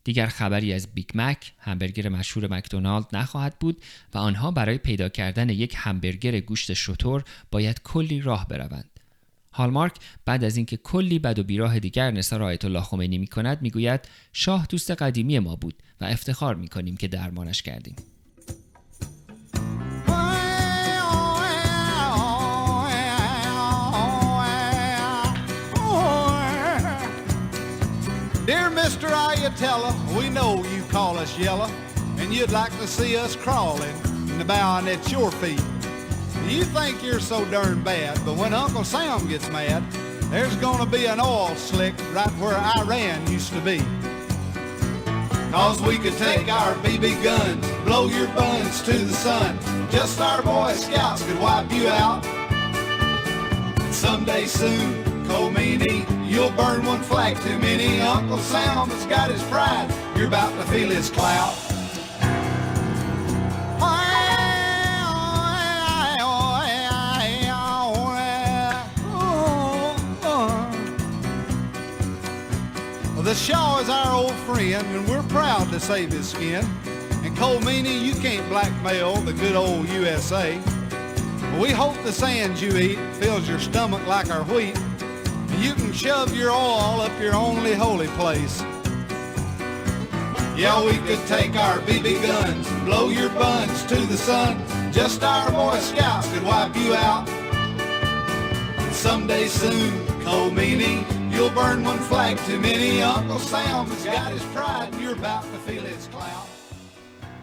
دیگر 0.03 0.27
خبری 0.27 0.73
از 0.73 0.87
بیگ 0.87 1.09
مک 1.15 1.53
همبرگر 1.59 2.09
مشهور 2.09 2.53
مکدونالد 2.53 3.05
نخواهد 3.13 3.59
بود 3.59 3.81
و 4.13 4.17
آنها 4.17 4.51
برای 4.51 4.77
پیدا 4.77 5.09
کردن 5.09 5.49
یک 5.49 5.73
همبرگر 5.77 6.39
گوشت 6.39 6.73
شتر 6.73 7.23
باید 7.51 7.81
کلی 7.83 8.21
راه 8.21 8.47
بروند. 8.47 8.89
هالمارک 9.53 9.95
بعد 10.25 10.43
از 10.43 10.57
اینکه 10.57 10.77
کلی 10.77 11.19
بد 11.19 11.39
و 11.39 11.43
بیراه 11.43 11.79
دیگر 11.79 12.11
نثار 12.11 12.43
آیت 12.43 12.65
الله 12.65 12.81
خمینی 12.81 13.17
می 13.17 13.27
کند 13.27 13.61
می 13.61 13.69
گوید 13.69 14.01
شاه 14.33 14.67
دوست 14.69 14.91
قدیمی 14.91 15.39
ما 15.39 15.55
بود 15.55 15.75
و 16.01 16.05
افتخار 16.05 16.55
می 16.55 16.67
کنیم 16.67 16.97
که 16.97 17.07
درمانش 17.07 17.61
کردیم. 17.61 17.95
Mr. 28.83 29.07
Ayatella, 29.07 29.95
we 30.13 30.29
know 30.29 30.61
you 30.65 30.83
call 30.89 31.17
us 31.17 31.39
yellow, 31.39 31.71
and 32.17 32.33
you'd 32.33 32.51
like 32.51 32.77
to 32.79 32.85
see 32.85 33.15
us 33.15 33.33
crawling 33.33 33.95
and 34.31 34.45
bowing 34.45 34.89
at 34.89 35.09
your 35.09 35.31
feet. 35.31 35.63
You 36.49 36.65
think 36.65 37.01
you're 37.01 37.21
so 37.21 37.45
darn 37.45 37.81
bad, 37.81 38.19
but 38.25 38.35
when 38.35 38.53
Uncle 38.53 38.83
Sam 38.83 39.25
gets 39.29 39.49
mad, 39.51 39.89
there's 40.23 40.57
gonna 40.57 40.85
be 40.85 41.05
an 41.05 41.21
oil 41.21 41.55
slick 41.55 41.93
right 42.11 42.29
where 42.31 42.57
Iran 42.77 43.25
used 43.31 43.53
to 43.53 43.61
be. 43.61 43.81
Cause 45.49 45.81
we 45.81 45.97
could 45.97 46.17
take 46.17 46.51
our 46.51 46.73
BB 46.83 47.23
guns, 47.23 47.65
blow 47.85 48.07
your 48.07 48.27
buns 48.35 48.81
to 48.81 48.91
the 48.91 49.13
sun. 49.13 49.57
Just 49.91 50.19
our 50.19 50.43
Boy 50.43 50.73
Scouts 50.73 51.23
could 51.23 51.39
wipe 51.39 51.71
you 51.71 51.87
out. 51.87 52.21
Someday 53.93 54.45
soon, 54.45 55.05
Khomeini, 55.23 56.22
you'll 56.33 56.51
burn 56.51 56.83
one 56.85 57.01
flag 57.01 57.39
too 57.41 57.57
many. 57.59 58.01
Uncle 58.01 58.39
Sam 58.39 58.89
has 58.89 59.05
got 59.05 59.29
his 59.29 59.43
pride. 59.43 59.87
You're 60.17 60.27
about 60.27 60.51
to 60.59 60.71
feel 60.71 60.89
his 60.89 61.09
clout. 61.09 61.55
The 73.33 73.39
Shaw 73.39 73.79
is 73.79 73.89
our 73.89 74.13
old 74.13 74.35
friend, 74.45 74.85
and 74.85 75.09
we're 75.09 75.23
proud 75.23 75.71
to 75.71 75.79
save 75.79 76.11
his 76.11 76.29
skin. 76.29 76.63
And 77.23 77.35
Khomeini, 77.35 78.03
you 78.03 78.13
can't 78.13 78.47
blackmail 78.47 79.15
the 79.21 79.33
good 79.33 79.55
old 79.55 79.89
USA. 79.89 80.55
We 81.59 81.71
hope 81.71 81.95
the 82.03 82.11
sand 82.11 82.61
you 82.61 82.77
eat 82.77 82.99
fills 83.15 83.49
your 83.49 83.57
stomach 83.57 84.05
like 84.05 84.29
our 84.29 84.43
wheat 84.43 84.77
you 85.63 85.73
can 85.73 85.93
shove 85.93 86.35
your 86.35 86.51
oil 86.51 86.99
up 86.99 87.21
your 87.21 87.33
only 87.33 87.73
holy 87.73 88.07
place. 88.19 88.61
Yeah, 90.57 90.83
we 90.85 90.97
could 91.07 91.25
take 91.25 91.55
our 91.55 91.79
BB 91.79 92.21
guns, 92.21 92.69
blow 92.83 93.09
your 93.09 93.29
buns 93.29 93.83
to 93.85 93.95
the 93.95 94.17
sun. 94.17 94.61
Just 94.91 95.23
our 95.23 95.49
Boy 95.51 95.79
Scouts 95.79 96.31
could 96.31 96.43
wipe 96.43 96.75
you 96.75 96.93
out. 96.93 97.27
And 97.29 98.93
someday 98.93 99.47
soon, 99.47 100.05
Cole 100.23 100.51
Meany, 100.51 101.05
you'll 101.31 101.49
burn 101.49 101.83
one 101.83 101.97
flag 101.97 102.37
too 102.39 102.59
many. 102.59 103.01
Uncle 103.01 103.39
Sam's 103.39 104.03
got 104.03 104.31
his 104.31 104.43
pride, 104.53 104.89
and 104.91 105.01
you're 105.01 105.13
about 105.13 105.43
to 105.43 105.57
feel 105.59 105.81
his 105.81 106.07
clout. 106.07 106.47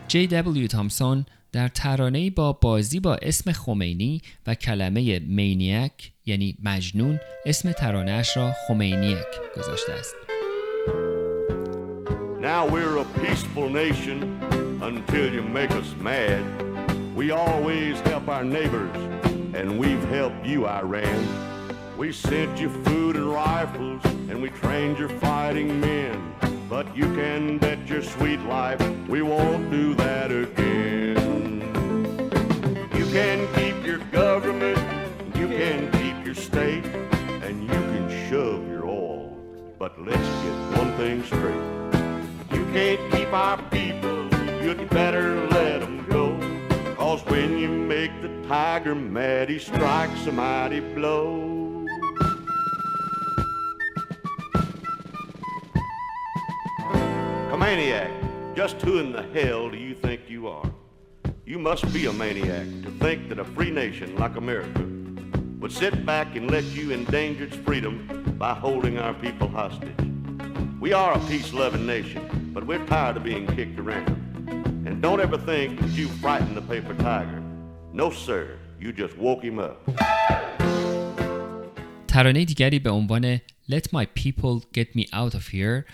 J.W. 0.08 0.68
Thompson 0.68 1.26
در 1.52 1.68
ترانه‌ای 1.68 2.30
با 2.30 2.52
بازی 2.52 3.00
با 3.00 3.14
اسم 3.14 3.52
خمینی 3.52 4.22
و 4.46 4.54
کلمه 4.54 5.18
مینیک 5.18 6.12
یعنی 6.26 6.56
مجنون 6.62 7.20
اسم 7.46 7.72
ترانهش 7.72 8.36
را 8.36 8.52
خمینیک 8.68 9.26
گذاشته 9.56 9.92
است. 9.92 10.14
Now 12.40 12.66
we're 12.66 12.96
a 12.96 13.04
peaceful 13.20 13.68
nation 13.68 14.18
until 14.80 15.26
you 15.34 15.42
make 15.42 15.72
us 15.72 15.94
mad. 16.08 16.42
We 17.14 17.32
always 17.32 18.00
help 18.00 18.28
our 18.28 18.44
neighbors, 18.44 18.96
and 19.58 19.78
we've 19.78 20.04
helped 20.08 20.46
you, 20.46 20.66
Iran. 20.66 21.22
We 21.98 22.12
sent 22.12 22.58
you 22.62 22.70
food 22.86 23.14
and 23.16 23.28
rifles, 23.30 24.02
and 24.30 24.40
we 24.44 24.48
trained 24.62 24.96
your 24.98 25.10
fighting 25.26 25.68
men. 25.80 26.16
But 26.70 26.96
you 26.96 27.02
can 27.16 27.58
bet 27.58 27.88
your 27.88 28.00
sweet 28.00 28.38
life 28.42 28.80
we 29.08 29.22
won't 29.22 29.72
do 29.72 29.92
that 29.96 30.30
again. 30.30 31.60
You 32.94 33.06
can 33.06 33.52
keep 33.54 33.84
your 33.84 33.98
government, 34.12 34.78
you 35.34 35.48
can 35.48 35.90
keep 35.90 36.24
your 36.24 36.36
state, 36.36 36.84
and 37.42 37.62
you 37.64 37.68
can 37.68 38.08
shove 38.30 38.68
your 38.68 38.86
oil. 38.86 39.36
But 39.80 40.00
let's 40.00 40.28
get 40.44 40.78
one 40.78 40.96
thing 40.96 41.24
straight. 41.24 42.56
You 42.56 42.64
can't 42.72 43.12
keep 43.12 43.32
our 43.32 43.60
people, 43.70 44.32
you'd 44.62 44.88
better 44.90 45.48
let 45.48 45.80
them 45.80 46.06
go. 46.08 46.38
Cause 46.94 47.24
when 47.24 47.58
you 47.58 47.68
make 47.68 48.12
the 48.22 48.28
tiger 48.46 48.94
mad, 48.94 49.48
he 49.48 49.58
strikes 49.58 50.24
a 50.28 50.32
mighty 50.32 50.78
blow. 50.78 51.59
maniac, 57.75 58.11
just 58.55 58.79
who 58.83 58.99
in 58.99 59.11
the 59.11 59.23
hell 59.33 59.69
do 59.69 59.77
you 59.77 59.95
think 59.95 60.29
you 60.29 60.47
are? 60.47 60.69
You 61.45 61.57
must 61.57 61.91
be 61.91 62.05
a 62.05 62.13
maniac 62.13 62.67
to 62.83 62.91
think 63.03 63.27
that 63.29 63.39
a 63.39 63.43
free 63.43 63.71
nation 63.71 64.15
like 64.17 64.35
America 64.35 64.83
would 65.59 65.71
sit 65.71 66.05
back 66.05 66.35
and 66.35 66.51
let 66.51 66.63
you 66.65 66.91
endanger 66.91 67.45
its 67.45 67.55
freedom 67.55 68.35
by 68.37 68.53
holding 68.53 68.99
our 68.99 69.15
people 69.15 69.47
hostage. 69.47 69.99
We 70.79 70.93
are 70.93 71.13
a 71.13 71.19
peace-loving 71.31 71.85
nation, 71.85 72.51
but 72.53 72.65
we're 72.67 72.85
tired 72.85 73.17
of 73.17 73.23
being 73.23 73.47
kicked 73.47 73.79
around. 73.79 74.09
And 74.85 75.01
don't 75.01 75.19
ever 75.19 75.37
think 75.37 75.79
that 75.81 75.89
you 75.99 76.07
frightened 76.23 76.55
the 76.55 76.61
paper 76.61 76.93
tiger. 76.93 77.41
No, 77.93 78.09
sir. 78.11 78.59
You 78.79 78.93
just 78.93 79.17
woke 79.17 79.43
him 79.43 79.59
up. 79.59 79.77
ترانه 82.07 82.45
دیگری 82.45 82.79
به 82.79 82.89
عنوان 82.91 83.41
Let 83.67 83.91
my 83.91 84.05
people 84.05 84.63
get 84.71 84.95
me 84.95 85.07
out 85.11 85.33
of 85.33 85.47
here 85.47 85.85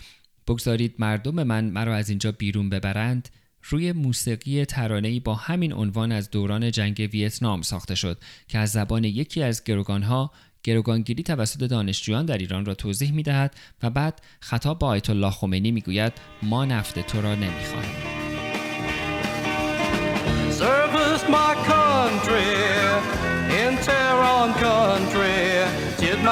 بگذارید 0.49 0.95
مردم 0.99 1.43
من 1.43 1.65
مرا 1.65 1.97
از 1.97 2.09
اینجا 2.09 2.33
بیرون 2.33 2.69
ببرند 2.69 3.29
روی 3.69 3.93
موسیقی 3.93 4.65
ترانه‌ای 4.65 5.21
با 5.21 5.35
همین 5.35 5.73
عنوان 5.73 6.13
از 6.13 6.31
دوران 6.31 6.71
جنگ 6.71 7.09
ویتنام 7.13 7.63
ساخته 7.63 7.95
شد 7.95 8.19
که 8.49 8.59
از 8.59 8.73
زبان 8.73 9.05
یکی 9.05 9.43
از 9.43 9.65
گروگانها 9.65 10.31
گروگانگیری 10.63 11.23
توسط 11.23 11.65
دانشجویان 11.65 12.27
در 12.27 12.39
ایران 12.39 12.65
را 12.65 12.75
توضیح 12.75 13.13
می 13.13 13.23
دهد 13.23 13.55
و 13.83 13.91
بعد 13.91 14.23
خطاب 14.41 14.79
با 14.79 14.87
آیت 14.87 15.11
الله 15.11 15.31
خمینی 15.31 15.71
می 15.71 15.81
گوید 15.81 16.13
ما 16.43 16.65
نفت 16.65 16.99
تو 17.07 17.21
را 17.21 17.35
نمی 17.35 17.65
خواهیم. 17.65 18.17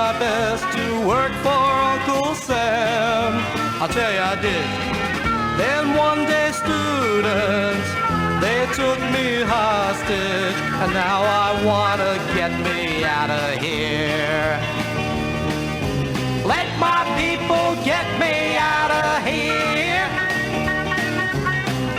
My 0.02 0.12
best 0.18 0.64
to 0.76 1.06
work 1.06 1.32
for 1.44 1.64
Uncle 1.92 2.34
Sam. 2.34 3.63
I'll 3.84 3.92
tell 3.92 4.14
you 4.14 4.18
I 4.18 4.36
did. 4.40 4.66
Then 5.60 5.94
one 5.94 6.24
day 6.24 6.52
students, 6.52 7.88
they 8.40 8.64
took 8.72 8.98
me 9.12 9.44
hostage. 9.44 10.58
And 10.80 10.90
now 10.94 11.20
I 11.20 11.48
wanna 11.68 12.16
get 12.32 12.52
me 12.64 13.04
out 13.04 13.28
of 13.28 13.60
here. 13.60 14.56
Let 16.48 16.68
my 16.80 17.04
people 17.20 17.76
get 17.84 18.08
me 18.24 18.56
out 18.56 18.92
of 19.04 19.22
here. 19.28 20.08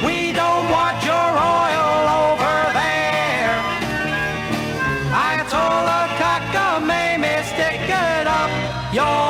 We 0.08 0.34
don't 0.34 0.68
want 0.78 0.98
your 1.06 1.30
oil 1.62 2.04
over 2.26 2.56
there. 2.82 3.58
Ayatollah 5.26 6.08
Khamenei, 6.52 7.44
stick 7.54 7.86
it 7.88 8.26
up 8.26 8.50
your 8.92 9.25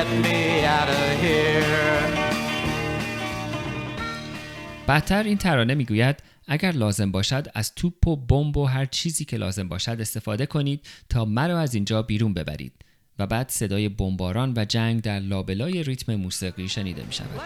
get 0.00 0.10
me 0.24 0.64
out 0.76 0.88
of 0.88 1.22
here. 1.22 2.20
بعدتر 4.86 5.22
این 5.22 5.38
ترانه 5.38 5.74
می‌گوید 5.74 6.16
اگر 6.48 6.72
لازم 6.72 7.10
باشد 7.10 7.46
از 7.54 7.74
توپ 7.74 8.06
و 8.06 8.16
بمب 8.16 8.56
و 8.56 8.64
هر 8.64 8.86
چیزی 8.86 9.24
که 9.24 9.36
لازم 9.36 9.68
باشد 9.68 9.96
استفاده 10.00 10.46
کنید 10.46 10.86
تا 11.08 11.24
مرا 11.24 11.60
از 11.60 11.74
اینجا 11.74 12.02
بیرون 12.02 12.34
ببرید 12.34 12.72
و 13.18 13.26
بعد 13.26 13.48
صدای 13.48 13.88
بمباران 13.88 14.52
و 14.56 14.64
جنگ 14.64 15.02
در 15.02 15.18
لابلای 15.18 15.82
ریتم 15.82 16.14
موسیقی 16.14 16.68
شنیده 16.68 17.02
می 17.06 17.12
شود. 17.12 17.40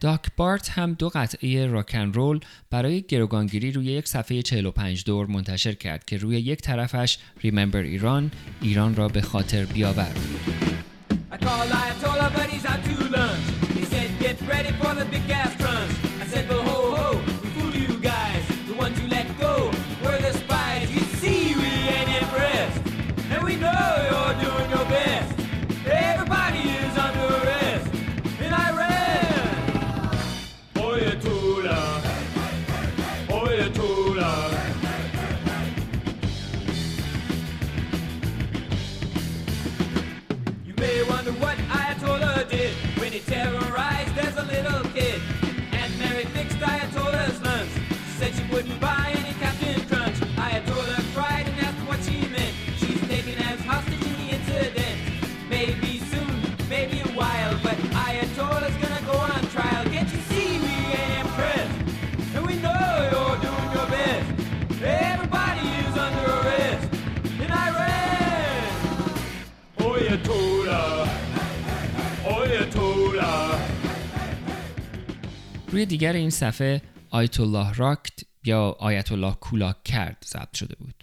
داک 0.00 0.20
بارت 0.36 0.70
هم 0.70 0.94
دو 0.94 1.08
قطعه 1.08 1.66
راکن 1.66 2.12
رول 2.12 2.40
برای 2.70 3.02
گروگانگیری 3.02 3.72
روی 3.72 3.86
یک 3.86 4.08
صفحه 4.08 4.42
45 4.42 5.04
دور 5.04 5.26
منتشر 5.26 5.72
کرد 5.72 6.04
که 6.04 6.16
روی 6.16 6.36
یک 6.36 6.60
طرفش 6.60 7.18
ریممبر 7.42 7.80
ایران 7.80 8.30
ایران 8.62 8.96
را 8.96 9.08
به 9.08 9.20
خاطر 9.20 9.64
بیاور 9.64 10.12
روی 75.78 75.86
دیگر 75.86 76.12
این 76.12 76.30
صفحه 76.30 76.82
آیت 77.10 77.40
الله 77.40 77.72
راکت 77.72 78.12
یا 78.44 78.76
آیت 78.78 79.12
الله 79.12 79.32
کولاک 79.32 79.84
کرد 79.84 80.24
ضبط 80.26 80.56
شده 80.56 80.76
بود. 80.76 80.97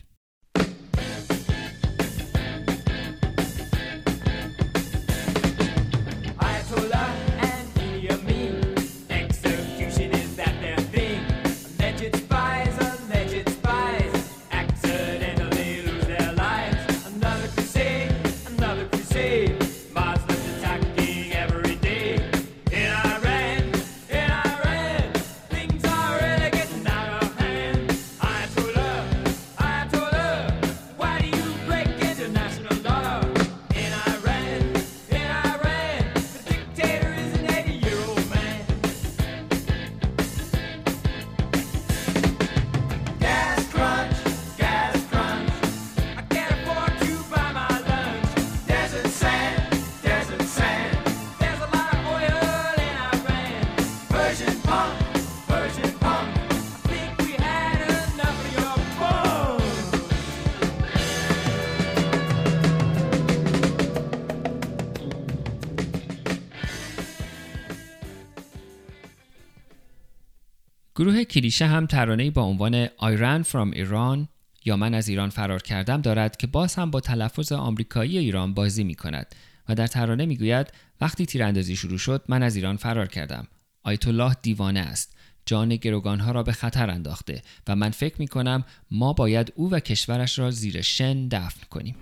گروه 70.95 71.23
کلیشه 71.23 71.65
هم 71.65 71.85
ترانه‌ای 71.85 72.29
با 72.29 72.41
عنوان 72.41 72.87
I 72.87 73.17
ran 73.17 73.47
from 73.47 73.77
Iran 73.77 74.27
یا 74.65 74.77
من 74.77 74.93
از 74.93 75.07
ایران 75.07 75.29
فرار 75.29 75.61
کردم 75.61 76.01
دارد 76.01 76.37
که 76.37 76.47
باز 76.47 76.75
هم 76.75 76.91
با 76.91 76.99
تلفظ 76.99 77.51
آمریکایی 77.51 78.17
ایران 78.17 78.53
بازی 78.53 78.83
می 78.83 78.95
کند 78.95 79.35
و 79.69 79.75
در 79.75 79.87
ترانه 79.87 80.25
می 80.25 80.37
گوید 80.37 80.67
وقتی 81.01 81.25
تیراندازی 81.25 81.75
شروع 81.75 81.97
شد 81.97 82.23
من 82.29 82.43
از 82.43 82.55
ایران 82.55 82.77
فرار 82.77 83.07
کردم. 83.07 83.47
آیت 83.83 84.07
الله 84.07 84.35
دیوانه 84.41 84.79
است. 84.79 85.15
جان 85.45 85.75
گروگانها 85.75 86.31
را 86.31 86.43
به 86.43 86.51
خطر 86.51 86.89
انداخته 86.89 87.41
و 87.67 87.75
من 87.75 87.89
فکر 87.89 88.15
می 88.19 88.27
کنم 88.27 88.63
ما 88.91 89.13
باید 89.13 89.53
او 89.55 89.71
و 89.71 89.79
کشورش 89.79 90.39
را 90.39 90.51
زیر 90.51 90.81
شن 90.81 91.27
دفن 91.27 91.67
کنیم. 91.69 91.95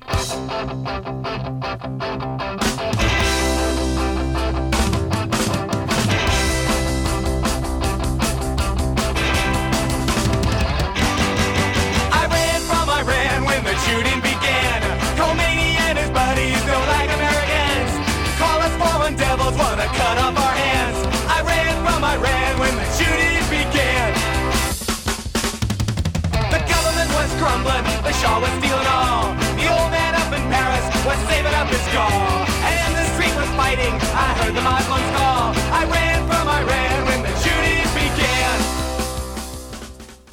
shooting 13.94 14.22
began. 14.26 14.82
Romanian 15.22 15.94
and 15.94 15.98
his 16.02 16.10
buddies 16.10 16.62
don't 16.66 16.90
like 16.98 17.10
Americans. 17.14 17.92
Call 18.42 18.58
us 18.66 18.74
fallen 18.82 19.14
devils, 19.14 19.54
wanna 19.54 19.86
cut 20.02 20.18
off 20.18 20.34
our 20.34 20.56
hands. 20.66 20.98
I 21.30 21.38
ran 21.46 21.74
from 21.86 22.02
Iran 22.02 22.52
when 22.58 22.74
the 22.74 22.88
shooting 22.98 23.46
began. 23.54 24.10
The 26.56 26.62
government 26.74 27.10
was 27.20 27.30
crumbling, 27.38 27.86
the 28.02 28.14
Shah 28.18 28.42
was 28.42 28.54
stealing 28.58 28.90
all. 28.98 29.30
The 29.62 29.66
old 29.70 29.90
man 29.94 30.14
up 30.22 30.32
in 30.38 30.44
Paris 30.50 30.86
was 31.06 31.20
saving 31.30 31.54
up 31.62 31.70
his 31.70 31.86
gall. 31.94 32.26
And 32.66 32.74
in 32.86 32.92
the 32.98 33.06
street 33.14 33.36
was 33.38 33.52
fighting, 33.62 33.94
I 34.26 34.28
heard 34.42 34.56
the 34.58 34.66
Muslims 34.66 35.10
call. 35.18 35.63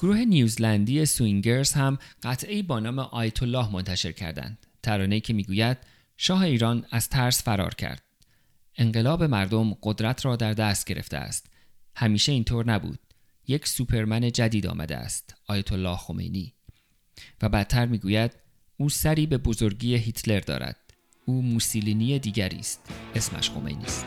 Americans. 0.01 0.27
نیوزلندی 0.27 1.07
سوینگرز 1.07 1.73
هم 1.73 1.99
قطعی 2.23 2.63
با 2.63 2.81
نام 2.81 2.99
آیت 2.99 3.43
الله 3.43 3.73
منتشر 3.73 4.13
کردند. 4.13 4.67
ترانه 4.83 5.21
که 5.21 5.33
می‌گوید 5.33 5.79
شاه 6.17 6.43
ایران 6.43 6.87
از 6.91 7.09
ترس 7.09 7.43
فرار 7.43 7.75
کرد. 7.75 8.03
انقلاب 8.77 9.23
مردم 9.23 9.75
قدرت 9.83 10.25
را 10.25 10.37
در 10.37 10.53
دست 10.53 10.87
گرفته 10.87 11.17
است. 11.17 11.47
همیشه 11.97 12.33
اینطور 12.33 12.67
نبود. 12.67 12.99
یک 13.49 13.69
سوپرمن 13.69 14.33
جدید 14.33 14.67
آمده 14.67 14.97
است. 14.97 15.35
آیت 15.47 15.73
الله 15.73 15.97
خمینی. 15.97 16.55
و 17.43 17.49
بعدتر 17.49 17.87
می‌گوید 17.87 18.33
او 18.77 18.89
سری 18.89 19.27
به 19.27 19.39
بزرگی 19.39 19.95
هیتلر 19.95 20.41
دارد. 20.41 20.77
او 21.25 21.43
موسولینی 21.43 22.19
دیگری 22.19 22.59
است. 22.59 22.81
اسمش 23.15 23.51
خمینی 23.51 23.85
است. 23.85 24.07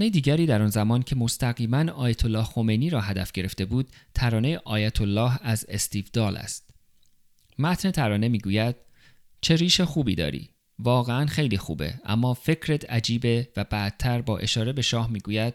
ترانه 0.00 0.10
دیگری 0.10 0.46
در 0.46 0.62
آن 0.62 0.68
زمان 0.68 1.02
که 1.02 1.16
مستقیما 1.16 1.92
آیت 1.92 2.24
الله 2.24 2.44
خمینی 2.44 2.90
را 2.90 3.00
هدف 3.00 3.32
گرفته 3.32 3.64
بود 3.64 3.88
ترانه 4.14 4.60
آیت 4.64 5.00
الله 5.00 5.38
از 5.42 5.66
استیو 5.68 6.04
دال 6.12 6.36
است. 6.36 6.70
متن 7.58 7.90
ترانه 7.90 8.28
می‌گوید 8.28 8.76
چه 9.40 9.56
ریش 9.56 9.80
خوبی 9.80 10.14
داری. 10.14 10.50
واقعا 10.78 11.26
خیلی 11.26 11.58
خوبه 11.58 11.94
اما 12.04 12.34
فکرت 12.34 12.90
عجیبه 12.90 13.48
و 13.56 13.64
بعدتر 13.64 14.22
با 14.22 14.38
اشاره 14.38 14.72
به 14.72 14.82
شاه 14.82 15.10
می‌گوید 15.10 15.54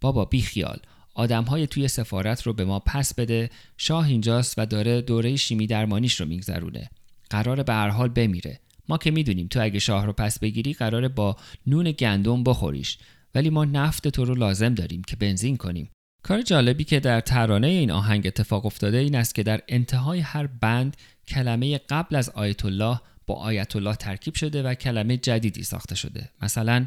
بابا 0.00 0.24
بی 0.24 0.42
خیال. 0.42 0.78
آدم 1.14 1.44
های 1.44 1.66
توی 1.66 1.88
سفارت 1.88 2.42
رو 2.42 2.52
به 2.52 2.64
ما 2.64 2.78
پس 2.78 3.14
بده. 3.14 3.50
شاه 3.76 4.06
اینجاست 4.06 4.54
و 4.58 4.66
داره 4.66 5.00
دوره 5.00 5.36
شیمی 5.36 5.66
درمانیش 5.66 6.20
رو 6.20 6.26
میگذرونه. 6.26 6.90
قراره 7.30 7.62
به 7.62 7.72
هر 7.72 7.88
حال 7.88 8.08
بمیره. 8.08 8.60
ما 8.88 8.98
که 8.98 9.10
می‌دونیم 9.10 9.46
تو 9.48 9.62
اگه 9.62 9.78
شاه 9.78 10.06
رو 10.06 10.12
پس 10.12 10.38
بگیری 10.38 10.72
قراره 10.72 11.08
با 11.08 11.36
نون 11.66 11.90
گندم 11.90 12.44
بخوریش. 12.44 12.98
ولی 13.34 13.50
ما 13.50 13.64
نفت 13.64 14.08
تو 14.08 14.24
رو 14.24 14.34
لازم 14.34 14.74
داریم 14.74 15.02
که 15.02 15.16
بنزین 15.16 15.56
کنیم. 15.56 15.90
کار 16.22 16.42
جالبی 16.42 16.84
که 16.84 17.00
در 17.00 17.20
ترانه 17.20 17.66
این 17.66 17.90
آهنگ 17.90 18.26
اتفاق 18.26 18.66
افتاده 18.66 18.96
این 18.96 19.14
است 19.14 19.34
که 19.34 19.42
در 19.42 19.60
انتهای 19.68 20.20
هر 20.20 20.46
بند 20.46 20.96
کلمه 21.28 21.78
قبل 21.78 22.16
از 22.16 22.30
آیت 22.30 22.64
الله 22.64 23.00
با 23.26 23.34
آیت 23.34 23.76
الله 23.76 23.96
ترکیب 23.96 24.34
شده 24.34 24.62
و 24.62 24.74
کلمه 24.74 25.16
جدیدی 25.16 25.62
ساخته 25.62 25.94
شده. 25.94 26.30
مثلا 26.42 26.86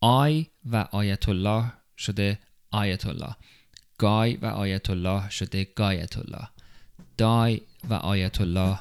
آی 0.00 0.46
و 0.64 0.86
آیت 0.90 1.28
الله 1.28 1.72
شده 1.96 2.38
آیت 2.70 3.06
الله 3.06 3.36
گای 3.98 4.36
و 4.36 4.46
آیت 4.46 4.90
الله 4.90 5.30
شده 5.30 5.66
گایت 5.74 6.18
الله 6.18 6.48
دای 7.16 7.60
و 7.90 7.94
آیت 7.94 8.40
الله 8.40 8.78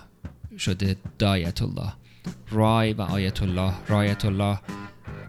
شده 0.58 0.96
دایت 1.20 1.62
الله 1.62 1.94
رای 2.50 2.94
و 2.94 3.02
آیت 3.02 3.44
الله 3.44 3.74
رایت 3.88 4.26
الله 4.26 4.60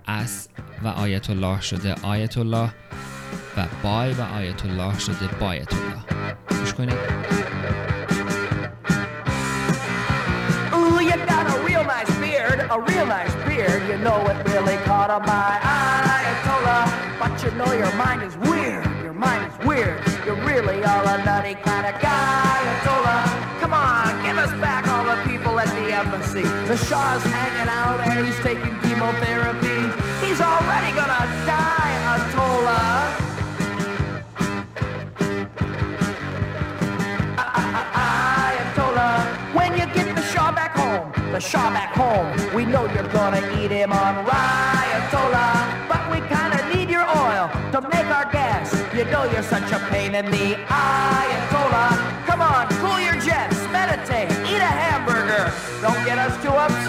اس 0.08 0.48
و 0.84 0.88
آیت 0.88 1.30
الله 1.30 1.62
شده 1.62 1.96
آیت 2.04 2.38
الله 2.38 2.70
و 3.58 3.66
بای 3.84 4.14
و 4.14 4.22
آیت 4.22 4.66
الله 4.66 5.00
شده 5.00 5.28
بایت 5.40 5.74
الله 5.74 6.36
گوش 6.60 6.74
کنید 6.74 6.98
Ooh, 10.74 11.00
you 11.10 11.16
got 11.34 11.46
a 11.56 11.58
real 11.70 11.84
nice 11.96 12.14
beard, 12.24 12.60
a 12.76 12.78
real 12.90 13.06
nice 13.18 13.36
beard. 13.48 13.82
You 13.90 13.98
know 14.06 14.20
it 14.32 14.38
really 14.54 14.78
caught 14.88 15.10
on 15.18 15.22
my 15.34 15.52
Ayatollah. 15.78 16.84
But 17.22 17.34
you 17.44 17.52
know 17.60 17.72
your 17.84 17.94
mind 17.96 18.22
is 18.30 18.36
weird, 18.50 18.86
your 19.06 19.18
mind 19.28 19.42
is 19.52 19.58
weird. 19.70 19.98
You 20.26 20.34
really 20.52 20.80
are 20.84 21.04
a 21.14 21.18
nutty 21.28 21.56
kind 21.68 21.86
of 21.92 21.96
guy, 22.02 22.58
Ayatollah. 22.62 23.22
Come 23.62 23.74
on, 23.74 24.12
give 24.26 24.38
us 24.46 24.54
back 24.66 24.84
all 24.94 25.06
the 25.12 25.18
people 25.30 25.54
at 25.64 25.70
the 25.78 25.86
embassy. 26.02 26.46
The 26.70 26.78
Shah's 26.88 27.24
hanging 27.24 27.70
out 27.82 27.98
there, 28.06 28.24
he's 28.26 28.40
taking 28.50 28.74
chemotherapy. 28.84 29.69
The 41.41 41.57
back 41.57 41.95
home, 41.95 42.55
we 42.55 42.67
know 42.67 42.85
you're 42.93 43.09
gonna 43.09 43.41
eat 43.59 43.71
him 43.71 43.93
on 43.93 44.27
Ayatollah. 44.27 45.89
But 45.89 46.11
we 46.11 46.19
kinda 46.29 46.59
need 46.75 46.91
your 46.91 47.07
oil 47.09 47.51
to 47.73 47.81
make 47.81 48.07
our 48.07 48.27
gas. 48.31 48.75
You 48.95 49.05
know 49.07 49.25
you're 49.25 49.43
such 49.43 49.73
a 49.73 49.79
pain 49.91 50.15
in 50.15 50.27
the 50.31 50.57
eye, 50.69 51.29
Ayatollah. 51.33 52.27
Come 52.27 52.43
on, 52.43 52.69
cool 52.81 53.01
your 53.01 53.17
jets, 53.17 53.57
meditate, 53.73 54.31
eat 54.51 54.61
a 54.61 54.73
hamburger. 54.83 55.51
Don't 55.81 56.05
get 56.05 56.19
us 56.19 56.35
too 56.43 56.53
upset 56.53 56.80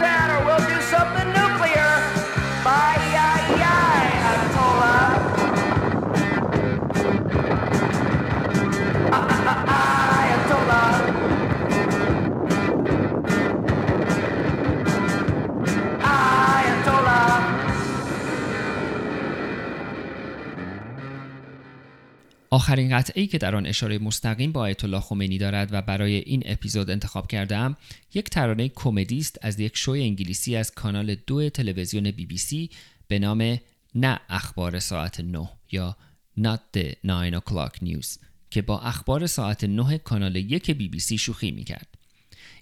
آخرین 22.54 22.98
قطعی 22.98 23.28
که 23.28 23.38
در 23.38 23.56
آن 23.56 23.66
اشاره 23.66 24.00
مستقیم 24.00 24.52
با 24.52 24.62
آیت 24.62 24.84
الله 24.84 25.00
خمینی 25.00 25.38
دارد 25.38 25.70
و 25.72 25.82
برای 25.82 26.16
این 26.16 26.44
اپیزود 26.46 26.90
انتخاب 26.90 27.28
کردم 27.28 27.78
یک 28.14 28.30
ترانه 28.30 28.70
کمدی 28.70 29.18
است 29.18 29.40
از 29.42 29.60
یک 29.60 29.78
شوی 29.78 30.02
انگلیسی 30.04 30.56
از 30.56 30.72
کانال 30.72 31.16
دو 31.16 31.50
تلویزیون 31.50 32.12
بی 32.12 32.26
بی 32.26 32.38
سی 32.38 32.70
به 33.08 33.20
نام 33.20 33.60
نه 33.96 34.20
اخبار 34.30 34.80
ساعت 34.80 35.20
9 35.20 35.50
یا 35.72 35.98
Not 36.40 36.78
the 36.78 36.96
9 37.04 37.40
o'clock 37.40 37.84
news 37.84 38.18
که 38.50 38.62
با 38.62 38.80
اخبار 38.80 39.28
ساعت 39.28 39.64
9 39.64 39.98
کانال 39.98 40.36
یک 40.36 40.72
بی 40.72 40.88
بی 40.88 41.00
سی 41.00 41.18
شوخی 41.18 41.52
می 41.52 41.64
کرد. 41.64 41.88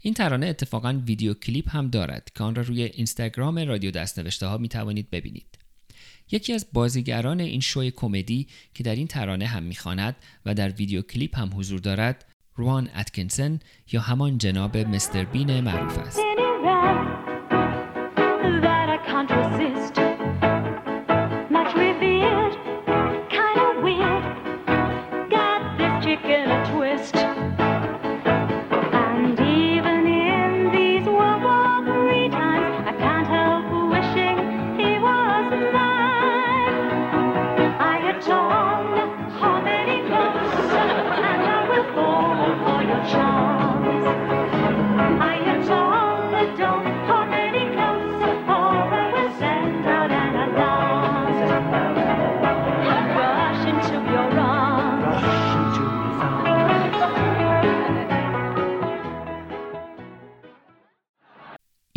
این 0.02 0.14
ترانه 0.14 0.48
اتفاقا 0.48 1.02
ویدیو 1.06 1.34
کلیپ 1.34 1.76
هم 1.76 1.90
دارد 1.90 2.32
که 2.36 2.44
آن 2.44 2.56
را 2.56 2.62
روی 2.62 2.84
اینستاگرام 2.84 3.60
رادیو 3.60 3.92
دستنوشته 3.92 4.48
ها 4.48 4.58
می 4.58 4.70
توانید 4.70 5.10
ببینید. 5.10 5.59
یکی 6.32 6.54
از 6.54 6.68
بازیگران 6.74 7.40
این 7.40 7.60
شوی 7.60 7.92
کمدی 7.92 8.48
که 8.74 8.84
در 8.84 8.96
این 8.96 9.08
ترانه 9.08 9.46
هم 9.46 9.64
می‌خواند 9.64 10.16
و 10.46 10.54
در 10.54 10.70
ویدیو 10.70 11.02
کلیپ 11.02 11.40
هم 11.40 11.50
حضور 11.56 11.80
دارد 11.80 12.26
روان 12.56 12.90
اتکینسون 12.96 13.60
یا 13.92 14.02
همان 14.02 14.38
جناب 14.38 14.78
مستر 14.78 15.24
بین 15.24 15.60
معروف 15.60 15.98
است. 15.98 16.20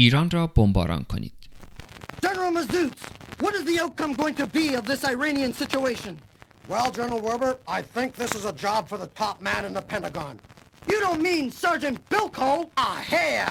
ایران 0.01 0.29
را 0.29 0.47
بمباران 0.47 1.03
کنید. 1.03 1.33
General 2.21 2.51
Mazoots, 2.51 3.01
what 3.39 3.53
is 3.55 3.63
the 3.65 3.79
outcome 3.83 4.13
going 4.13 4.35
to 4.35 4.47
be 4.47 4.75
of 4.79 4.85
this 4.85 5.03
Iranian 5.03 5.53
situation? 5.53 6.13
Well, 6.67 6.91
General 6.91 7.21
Werber, 7.21 7.57
I 7.67 7.81
think 7.81 8.15
this 8.15 8.33
is 8.35 8.45
a 8.45 8.53
job 8.65 8.89
for 8.89 8.97
the 8.97 9.07
top 9.07 9.41
man 9.41 9.63
in 9.65 9.73
the 9.73 9.81
Pentagon. 9.81 10.39
You 10.91 10.99
don't 10.99 11.21
mean 11.21 11.51
Sergeant 11.51 11.97
Bilko? 12.09 12.69
Ah, 12.77 13.01
here. 13.13 13.47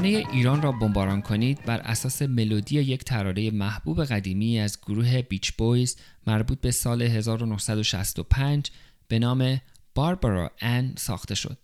ترانه 0.00 0.26
ایران 0.32 0.62
را 0.62 0.72
بمباران 0.72 1.22
کنید 1.22 1.64
بر 1.64 1.80
اساس 1.80 2.22
ملودی 2.22 2.80
یک 2.80 3.04
ترانه 3.04 3.50
محبوب 3.50 4.04
قدیمی 4.04 4.58
از 4.58 4.80
گروه 4.80 5.22
بیچ 5.22 5.52
بویز 5.52 5.96
مربوط 6.26 6.60
به 6.60 6.70
سال 6.70 7.02
1965 7.02 8.70
به 9.08 9.18
نام 9.18 9.60
باربارا 9.94 10.50
ان 10.60 10.94
ساخته 10.98 11.34
شد. 11.34 11.58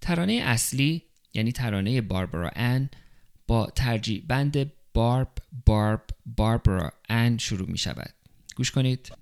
ترانه 0.00 0.32
اصلی 0.32 1.02
یعنی 1.34 1.52
ترانه 1.52 2.00
باربارا 2.00 2.50
ان 2.56 2.90
با 3.46 3.66
ترجیع 3.66 4.24
بند 4.28 4.72
بارب 4.94 5.32
بارب 5.66 6.02
باربارا 6.36 6.92
ان 7.08 7.38
شروع 7.38 7.70
می 7.70 7.78
شود. 7.78 8.14
گوش 8.56 8.70
کنید. 8.70 9.12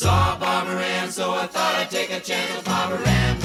Saw 0.00 0.34
a 0.34 0.38
bomber 0.38 1.10
so 1.10 1.32
I 1.32 1.46
thought 1.46 1.74
I'd 1.74 1.90
take 1.90 2.10
a 2.10 2.20
chance 2.20 2.56
with 2.56 2.64
bomber 2.64 3.02
and 3.04 3.40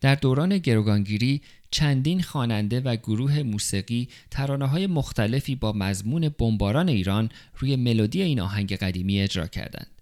در 0.00 0.14
دوران 0.14 0.58
گروگانگیری 0.58 1.42
چندین 1.70 2.22
خواننده 2.22 2.80
و 2.80 2.96
گروه 2.96 3.42
موسیقی 3.42 4.08
ترانه 4.30 4.66
های 4.66 4.86
مختلفی 4.86 5.54
با 5.54 5.72
مضمون 5.72 6.28
بمباران 6.28 6.88
ایران 6.88 7.30
روی 7.58 7.76
ملودی 7.76 8.22
این 8.22 8.40
آهنگ 8.40 8.76
قدیمی 8.76 9.20
اجرا 9.20 9.46
کردند. 9.46 9.93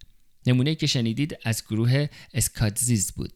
نمونه 0.47 0.75
که 0.75 0.87
شنیدید 0.87 1.39
از 1.45 1.65
گروه 1.65 2.07
اسکاتزیز 2.35 3.13
بود. 3.13 3.33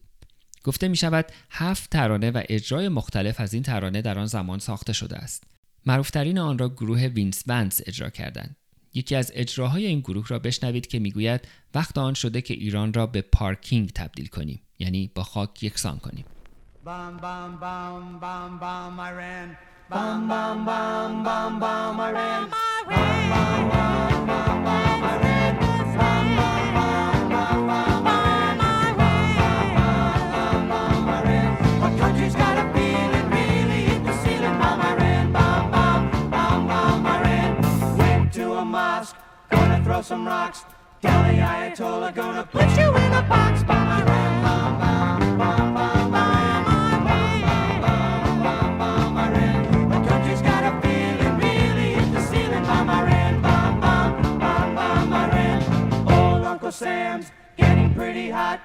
گفته 0.63 0.87
می 0.87 0.95
شود 0.95 1.25
هفت 1.49 1.89
ترانه 1.89 2.31
و 2.31 2.43
اجرای 2.49 2.89
مختلف 2.89 3.39
از 3.39 3.53
این 3.53 3.63
ترانه 3.63 4.01
در 4.01 4.19
آن 4.19 4.25
زمان 4.25 4.59
ساخته 4.59 4.93
شده 4.93 5.17
است. 5.17 5.43
معروفترین 5.85 6.39
آن 6.39 6.57
را 6.57 6.69
گروه 6.69 7.07
وینس 7.07 7.43
ونس 7.47 7.81
اجرا 7.85 8.09
کردند. 8.09 8.55
یکی 8.93 9.15
از 9.15 9.31
اجراهای 9.35 9.85
این 9.85 9.99
گروه 9.99 10.27
را 10.27 10.39
بشنوید 10.39 10.87
که 10.87 10.99
می‌گوید 10.99 11.47
وقت 11.75 11.97
آن 11.97 12.13
شده 12.13 12.41
که 12.41 12.53
ایران 12.53 12.93
را 12.93 13.07
به 13.07 13.21
پارکینگ 13.21 13.89
تبدیل 13.89 14.27
کنیم 14.27 14.61
یعنی 14.79 15.11
با 15.15 15.23
خاک 15.23 15.63
یکسان 15.63 15.99
کنیم. 15.99 16.25
Bomb 16.87 17.17
bomb 17.23 17.59
bomb 17.59 18.59
bomb 18.61 18.99
Iran. 19.09 19.57
Bum 19.91 20.29
bum 20.29 20.65
bum 20.67 21.23
bum 21.25 21.59
bum 21.59 21.99
Iran. 21.99 22.43
Bum 22.89 23.19
bum 23.31 23.69
bum 23.73 24.25
bum 24.29 24.63
bum 24.63 25.03
Iran. 25.03 25.26
throw 39.86 40.02
some 40.02 40.24
rocks. 40.26 40.60
Tell 41.04 41.22
the 41.28 41.36
Ayatollah 41.52 42.12
gonna 42.20 42.44
put 42.56 42.68
you 42.78 42.88
in 43.02 43.12
a 43.20 43.22
box. 43.32 43.54
Bum 43.68 43.86
Iran. 43.98 44.32
Bum 44.44 44.72
bum 44.82 45.20
bum 48.42 48.78
bum 48.80 49.16
Iran. 49.26 49.58
My 49.92 49.98
country's 50.08 50.42
got 50.50 50.62
a 50.70 50.72
feeling 50.82 51.34
really 51.44 51.88
hit 51.96 52.08
the 52.14 52.22
ceiling. 52.30 52.64
Bum 52.70 52.88
Iran. 53.00 53.32
Bum 53.46 53.72
bum 53.84 54.10
bum 54.42 54.68
bum 54.78 55.12
Iran. 55.24 55.58
Old 56.16 56.42
Uncle 56.52 56.74
Sam's 56.82 57.26
getting 57.62 57.88
pretty 57.98 58.28
hot. 58.38 58.58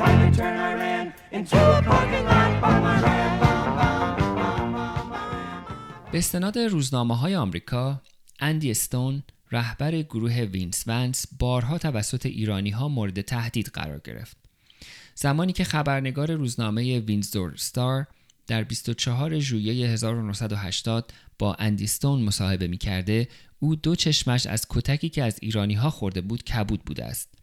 Time 0.00 0.18
to 0.22 0.28
turn 0.38 0.54
Iran 0.72 1.04
into 1.36 1.56
a 1.78 1.82
parking 1.90 2.24
lot. 2.30 2.50
Bum 2.62 2.82
Iran. 2.96 3.30
Bum 3.42 3.66
bum 3.78 4.08
bum 4.18 4.72
bum 4.74 5.20
Iran. 5.24 6.10
به 6.12 6.18
استناد 6.18 6.58
روزنامه 6.58 7.16
های 7.16 7.36
آمریکا 7.36 8.00
اندی 8.40 8.70
استون 8.70 9.22
رهبر 9.51 10.01
گروه 10.01 10.33
وینس 10.41 10.83
ونس 10.87 11.25
بارها 11.39 11.77
توسط 11.77 12.25
ایرانی 12.25 12.69
ها 12.69 12.87
مورد 12.87 13.21
تهدید 13.21 13.67
قرار 13.67 14.01
گرفت. 14.03 14.37
زمانی 15.15 15.53
که 15.53 15.63
خبرنگار 15.63 16.31
روزنامه 16.31 16.99
وینزدور 16.99 17.55
ستار 17.55 18.07
در 18.47 18.63
24 18.63 19.39
ژوئیه 19.39 19.87
1980 19.87 21.13
با 21.39 21.53
اندی 21.53 21.82
استون 21.82 22.21
مصاحبه 22.21 22.67
می 22.67 22.77
کرده 22.77 23.27
او 23.59 23.75
دو 23.75 23.95
چشمش 23.95 24.47
از 24.47 24.65
کتکی 24.69 25.09
که 25.09 25.23
از 25.23 25.37
ایرانی 25.41 25.73
ها 25.73 25.89
خورده 25.89 26.21
بود 26.21 26.43
کبود 26.43 26.81
بوده 26.85 27.05
است. 27.05 27.34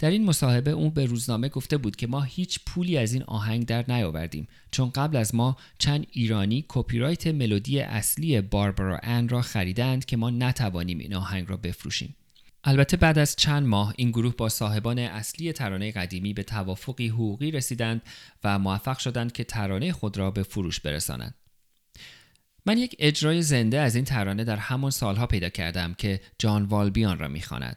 در 0.00 0.10
این 0.10 0.24
مصاحبه 0.24 0.70
او 0.70 0.90
به 0.90 1.06
روزنامه 1.06 1.48
گفته 1.48 1.76
بود 1.76 1.96
که 1.96 2.06
ما 2.06 2.22
هیچ 2.22 2.60
پولی 2.66 2.98
از 2.98 3.12
این 3.12 3.22
آهنگ 3.22 3.66
در 3.66 3.84
نیاوردیم 3.88 4.48
چون 4.70 4.90
قبل 4.90 5.16
از 5.16 5.34
ما 5.34 5.56
چند 5.78 6.06
ایرانی 6.10 6.64
کپی 6.68 6.98
رایت 6.98 7.26
ملودی 7.26 7.80
اصلی 7.80 8.40
باربارا 8.40 9.00
ان 9.02 9.28
را 9.28 9.42
خریدند 9.42 10.04
که 10.04 10.16
ما 10.16 10.30
نتوانیم 10.30 10.98
این 10.98 11.14
آهنگ 11.14 11.48
را 11.48 11.56
بفروشیم. 11.56 12.16
البته 12.64 12.96
بعد 12.96 13.18
از 13.18 13.36
چند 13.36 13.66
ماه 13.66 13.94
این 13.96 14.10
گروه 14.10 14.36
با 14.36 14.48
صاحبان 14.48 14.98
اصلی 14.98 15.52
ترانه 15.52 15.92
قدیمی 15.92 16.34
به 16.34 16.42
توافقی 16.42 17.08
حقوقی 17.08 17.50
رسیدند 17.50 18.02
و 18.44 18.58
موفق 18.58 18.98
شدند 18.98 19.32
که 19.32 19.44
ترانه 19.44 19.92
خود 19.92 20.18
را 20.18 20.30
به 20.30 20.42
فروش 20.42 20.80
برسانند. 20.80 21.34
من 22.66 22.78
یک 22.78 22.96
اجرای 22.98 23.42
زنده 23.42 23.80
از 23.80 23.94
این 23.94 24.04
ترانه 24.04 24.44
در 24.44 24.56
همان 24.56 24.90
سالها 24.90 25.26
پیدا 25.26 25.48
کردم 25.48 25.94
که 25.94 26.20
جان 26.38 26.64
والبی 26.64 27.04
آن 27.04 27.18
را 27.18 27.28
می‌خواند. 27.28 27.76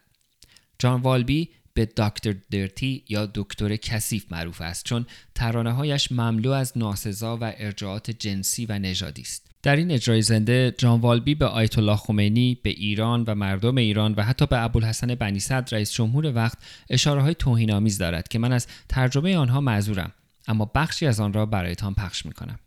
جان 0.80 1.02
والبی 1.02 1.50
به 1.74 1.86
دکتر 1.86 2.36
درتی 2.52 3.04
یا 3.10 3.26
دکتر 3.36 3.76
کثیف 3.76 4.32
معروف 4.32 4.62
است 4.62 4.86
چون 4.86 5.06
ترانه 5.36 5.72
هایش 5.72 6.12
مملو 6.12 6.52
از 6.52 6.78
ناسزا 6.78 7.38
و 7.38 7.54
ارجاعات 7.58 8.12
جنسی 8.12 8.66
و 8.66 8.80
نژادی 8.80 9.22
است. 9.22 9.54
در 9.64 9.76
این 9.76 9.92
اجرای 9.92 10.22
زنده 10.22 10.76
جان 10.78 11.02
والبی 11.02 11.36
به 11.36 11.46
آیت 11.46 11.78
الله 11.78 11.96
خمینی، 11.96 12.58
به 12.64 12.70
ایران 12.70 13.24
و 13.28 13.36
مردم 13.36 13.78
ایران 13.78 14.14
و 14.14 14.24
حتی 14.24 14.46
به 14.46 14.64
ابوالحسن 14.64 15.16
بنی 15.16 15.40
صدر 15.40 15.78
رئیس 15.78 15.92
جمهور 15.92 16.36
وقت 16.36 16.58
اشاره 16.90 17.22
های 17.22 17.36
توهین 17.36 17.72
آمیز 17.72 17.98
دارد 17.98 18.28
که 18.28 18.40
من 18.40 18.54
از 18.54 18.68
ترجمه 18.90 19.38
آنها 19.38 19.62
معذورم 19.62 20.12
اما 20.48 20.72
بخشی 20.76 21.08
از 21.08 21.20
آن 21.20 21.34
را 21.34 21.46
برایتان 21.46 21.94
پخش 21.94 22.26
می 22.26 22.32
کنم. 22.34 22.60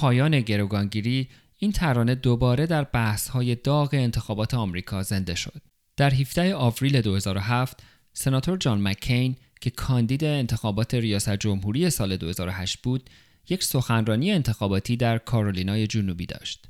پایان 0.00 0.40
گروگانگیری 0.40 1.28
این 1.56 1.72
ترانه 1.72 2.14
دوباره 2.14 2.66
در 2.66 2.84
بحث‌های 2.84 3.54
داغ 3.54 3.88
انتخابات 3.92 4.54
آمریکا 4.54 5.02
زنده 5.02 5.34
شد. 5.34 5.62
در 5.96 6.14
17 6.14 6.54
آوریل 6.54 7.00
2007 7.00 7.82
سناتور 8.12 8.58
جان 8.58 8.82
مکین 8.82 9.36
که 9.60 9.70
کاندید 9.70 10.24
انتخابات 10.24 10.94
ریاست 10.94 11.36
جمهوری 11.36 11.90
سال 11.90 12.16
2008 12.16 12.78
بود 12.82 13.10
یک 13.48 13.64
سخنرانی 13.64 14.32
انتخاباتی 14.32 14.96
در 14.96 15.18
کارولینای 15.18 15.86
جنوبی 15.86 16.26
داشت. 16.26 16.66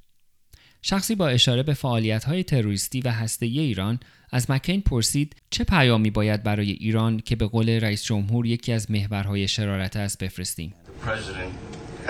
شخصی 0.83 1.15
با 1.15 1.29
اشاره 1.29 1.63
به 1.63 1.75
فعالیت‌های 1.75 2.45
تروریستی 2.45 3.01
و 3.01 3.09
هسته‌ای 3.09 3.59
ایران 3.59 4.01
از 4.31 4.51
مکین 4.51 4.81
پرسید 4.81 5.37
چه 5.51 5.65
پیامی 5.65 6.11
باید 6.11 6.43
برای 6.43 6.71
ایران 6.71 7.21
که 7.21 7.37
به 7.37 7.47
قول 7.47 7.71
رئیس 7.71 8.05
جمهور 8.05 8.47
یکی 8.47 8.73
از 8.73 8.91
محورهای 8.91 9.49
شرارت 9.49 9.97
است 9.97 10.25
بفرستیم. 10.25 10.75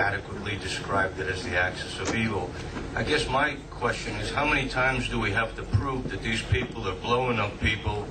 adequately 0.00 0.56
described 0.56 1.20
it 1.20 1.28
as 1.28 1.42
the 1.42 1.56
axis 1.56 1.98
of 1.98 2.14
evil. 2.14 2.50
I 2.94 3.02
guess 3.02 3.28
my 3.28 3.56
question 3.70 4.14
is 4.16 4.30
how 4.30 4.46
many 4.46 4.68
times 4.68 5.08
do 5.08 5.18
we 5.20 5.32
have 5.32 5.54
to 5.56 5.62
prove 5.62 6.10
that 6.10 6.22
these 6.22 6.42
people 6.42 6.86
are 6.88 6.94
blowing 6.94 7.38
up 7.38 7.58
people 7.60 8.06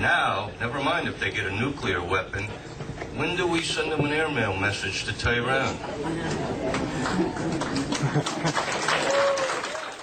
now, 0.00 0.50
never 0.60 0.82
mind 0.82 1.06
if 1.08 1.20
they 1.20 1.30
get 1.30 1.46
a 1.46 1.54
nuclear 1.64 2.02
weapon, 2.02 2.44
when 3.18 3.36
do 3.36 3.46
we 3.46 3.60
send 3.62 3.92
them 3.92 4.04
an 4.04 4.12
airmail 4.12 4.56
message 4.56 5.04
to 5.04 5.12
Tehran? 5.12 5.74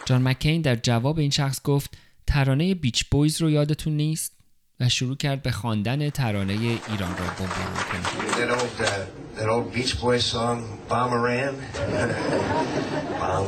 جان 0.05 0.23
مکین 0.23 0.61
در 0.61 0.75
جواب 0.75 1.19
این 1.19 1.29
شخص 1.29 1.61
گفت 1.63 1.97
ترانه 2.27 2.75
بیچ 2.75 3.05
بویز 3.05 3.41
رو 3.41 3.49
یادتون 3.49 3.93
نیست 3.93 4.33
و 4.80 4.88
شروع 4.88 5.16
کرد 5.16 5.42
به 5.42 5.50
خواندن 5.50 6.10
ترانه 6.10 6.52
ایران 6.52 7.16
را 7.18 7.26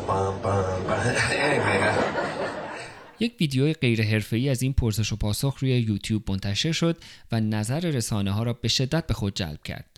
بمباران 0.01 0.77
anyway, 1.47 1.79
uh, 1.83 2.27
یک 3.21 3.35
ویدیوی 3.41 3.73
غیر 3.73 4.03
حرفه‌ای 4.03 4.49
از 4.49 4.63
این 4.63 4.73
پرسش 4.73 5.13
و 5.13 5.17
پاسخ 5.17 5.59
روی 5.59 5.71
یوتیوب 5.71 6.31
منتشر 6.31 6.73
شد 6.73 6.97
و 7.33 7.41
نظر 7.41 7.81
رسانه 7.81 8.31
ها 8.33 8.43
را 8.43 8.53
به 8.53 8.69
شدت 8.69 9.07
به 9.07 9.15
خود 9.15 9.35
جلب 9.35 9.63
کرد. 9.63 9.96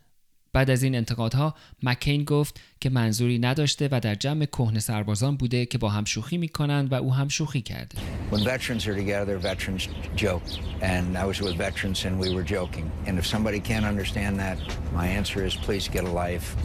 بعد 0.53 0.71
از 0.71 0.83
این 0.83 0.95
انتقادها 0.95 1.55
مکین 1.83 2.25
گفت 2.25 2.61
که 2.81 2.91
منظوری 2.91 3.39
نداشته 3.39 3.89
و 3.93 4.01
در 4.01 4.15
جمع 4.15 4.45
کهنه 4.45 4.81
سربازان 4.81 5.37
بوده 5.37 5.67
که 5.67 5.79
با 5.79 5.89
هم 5.89 6.05
شوخی 6.05 6.39
می‌کنند 6.39 6.93
و 6.93 6.95
او 6.95 7.15
هم 7.15 7.29
شوخی 7.29 7.61
کرده. 7.61 7.99
When 8.31 8.45
veterans 8.45 8.87
are 8.87 8.95
together, 8.95 9.39
veterans 9.39 9.89
joke. 10.17 10.47
And 10.83 11.17
I 11.17 11.25
was 11.25 11.41
with 11.41 11.57
veterans 11.57 12.05
and 12.05 12.15
we 12.25 12.29
were 12.37 12.47
joking. 12.57 12.87
And 13.07 13.19
if 13.19 13.27
somebody 13.27 13.61
can't 13.61 13.87
understand 13.93 14.35
that, 14.45 14.59
my 14.99 15.07
answer 15.19 15.39
is 15.49 15.55
please 15.67 15.89
get 15.89 16.05
a 16.05 16.13
life. 16.25 16.57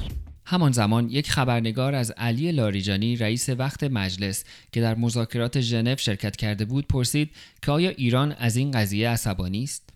همان 0.45 0.71
زمان 0.71 1.09
یک 1.09 1.31
خبرنگار 1.31 1.95
از 1.95 2.11
علی 2.11 2.51
لاریجانی 2.51 3.15
رئیس 3.15 3.49
وقت 3.49 3.83
مجلس 3.83 4.43
که 4.71 4.81
در 4.81 4.95
مذاکرات 4.95 5.59
ژنو 5.59 5.95
شرکت 5.97 6.35
کرده 6.35 6.65
بود 6.65 6.87
پرسید 6.87 7.31
که 7.61 7.71
آیا 7.71 7.89
ایران 7.89 8.31
از 8.31 8.55
این 8.55 8.71
قضیه 8.71 9.09
عصبانی 9.09 9.63
است؟ 9.63 9.92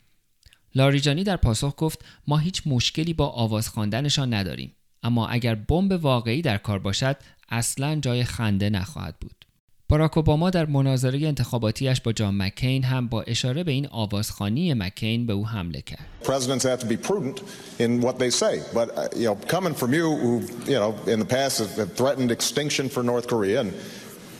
لاریجانی 0.78 1.24
در 1.24 1.38
پاسخ 1.38 1.74
گفت 1.78 2.06
ما 2.28 2.38
هیچ 2.38 2.62
مشکلی 2.66 3.14
با 3.14 3.28
آواز 3.28 3.70
خواندنشان 3.70 4.34
نداریم 4.34 4.76
اما 5.04 5.28
اگر 5.28 5.56
بمب 5.56 5.92
واقعی 5.92 6.42
در 6.42 6.58
کار 6.58 6.80
باشد 6.80 7.18
اصلا 7.50 7.96
جای 7.96 8.24
خنده 8.24 8.70
نخواهد 8.70 9.16
بود. 9.22 9.46
باراک 9.90 10.18
اوباما 10.18 10.50
در 10.50 10.66
مناظره 10.66 11.20
انتخاباتیش 11.20 12.02
با 12.02 12.14
جان 12.14 12.38
مکین 12.38 12.84
هم 12.84 13.08
با 13.08 13.22
اشاره 13.22 13.64
به 13.64 13.72
این 13.72 13.88
آوازخوانی 13.88 14.74
مکین 14.74 15.26
به 15.26 15.34
او 15.34 15.48
حمله 15.48 15.82
کرد. 15.82 16.06
Presidents 16.24 16.64
have 16.64 16.80
to 16.80 16.88
be 16.88 16.98
prudent 16.98 17.42
in 17.80 18.02
what 18.02 18.20
they 18.20 18.30
say. 18.30 18.62
But, 18.74 18.98
uh, 18.98 19.08
you 19.16 19.26
know, 19.26 19.36
coming 19.56 19.74
from 19.74 19.94
you 19.94 20.08
who, 20.24 20.42
you 20.72 20.80
know, 20.82 20.92
in 21.14 21.20
the 21.20 21.30
past 21.38 21.54
have 21.60 21.94
threatened 21.94 22.32
extinction 22.32 22.90
for 22.90 23.02
North 23.04 23.28
Korea 23.28 23.60
and, 23.64 23.72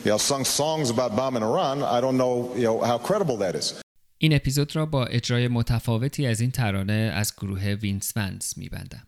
you 0.04 0.10
know, 0.12 0.18
sung 0.18 0.44
songs 0.44 0.86
about 0.90 1.10
bombing 1.20 1.44
Iran, 1.50 1.76
I 1.96 1.98
don't 2.04 2.18
know, 2.22 2.34
you 2.60 2.68
know, 2.68 2.76
how 2.90 2.98
credible 3.08 3.38
that 3.44 3.54
is. 3.62 3.68
این 4.18 4.34
اپیزود 4.34 4.76
را 4.76 4.86
با 4.86 5.04
اجرای 5.04 5.48
متفاوتی 5.48 6.26
از 6.26 6.40
این 6.40 6.50
ترانه 6.50 7.12
از 7.14 7.34
گروه 7.36 7.74
وینس 7.74 8.12
ونس 8.16 8.58
میبندم. 8.58 9.02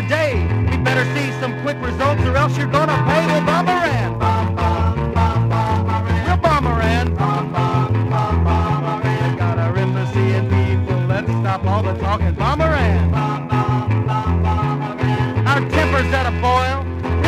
today. 0.03 0.47
We 0.71 0.77
better 0.77 1.05
see 1.15 1.33
some 1.41 1.61
quick 1.63 1.77
results 1.81 2.23
or 2.23 2.37
else 2.37 2.57
you're 2.57 2.71
gonna 2.71 2.97
pay. 3.09 3.27
We'll 3.27 3.45
bomb 3.45 3.69
Iran. 3.69 4.19
Bomb, 4.19 4.55
bomb, 4.55 5.13
bomb, 5.13 5.49
bomb 5.49 5.91
Iran. 5.91 6.25
We'll 6.27 6.37
bomb 6.37 6.67
Iran. 6.67 7.15
Bomb, 7.15 7.53
bomb, 7.53 7.93
bomb, 8.11 8.45
bomb 8.45 8.85
Iran. 8.85 9.31
They 9.31 9.37
got 9.37 9.59
our 9.59 9.77
embassy 9.77 10.27
and 10.39 10.47
people. 10.55 10.99
Let's 11.13 11.31
stop 11.43 11.65
all 11.65 11.83
the 11.83 11.95
talking. 11.95 12.33
Bomb 12.35 12.61
Iran. 12.61 13.11
Bomb, 13.11 13.49
Our 15.51 15.61
temper's 15.69 16.13
at 16.19 16.27
a 16.33 16.35
boil. 16.47 16.79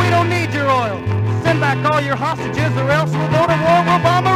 We 0.01 0.07
don't 0.15 0.29
need 0.29 0.55
your 0.55 0.71
oil. 0.71 0.99
Send 1.43 1.59
back 1.59 1.79
all 1.91 2.01
your 2.01 2.17
hostages 2.17 2.73
or 2.77 2.89
else 2.91 3.11
we'll 3.11 3.33
go 3.35 3.47
to 3.51 3.57
war. 3.67 3.81
We'll 3.89 4.03
bomb 4.07 4.27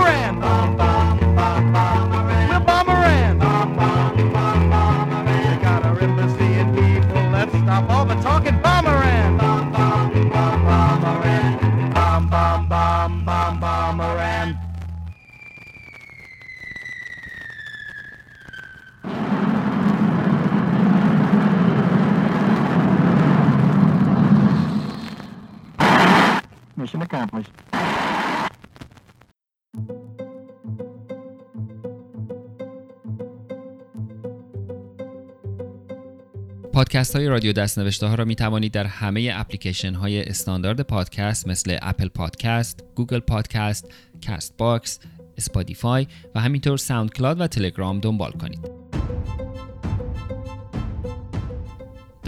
پادکست 36.72 37.16
های 37.16 37.26
رادیو 37.28 37.53
دستنوشته 37.53 38.07
ها 38.07 38.14
را 38.14 38.24
می 38.24 38.35
توانید 38.35 38.72
در 38.72 38.87
همه 38.87 39.30
اپلیکیشن 39.35 39.95
های 39.95 40.22
استاندارد 40.22 40.80
پادکست 40.80 41.49
مثل 41.49 41.78
اپل 41.82 42.09
پادکست، 42.09 42.85
گوگل 42.95 43.20
پادکست، 43.20 43.93
کاست 44.26 44.57
باکس، 44.57 45.01
اسپاتیفای 45.37 46.07
و 46.35 46.41
همینطور 46.41 46.76
ساوند 46.76 47.12
کلاد 47.12 47.41
و 47.41 47.47
تلگرام 47.47 48.01
دنبال 48.01 48.32
کنید. 48.32 48.84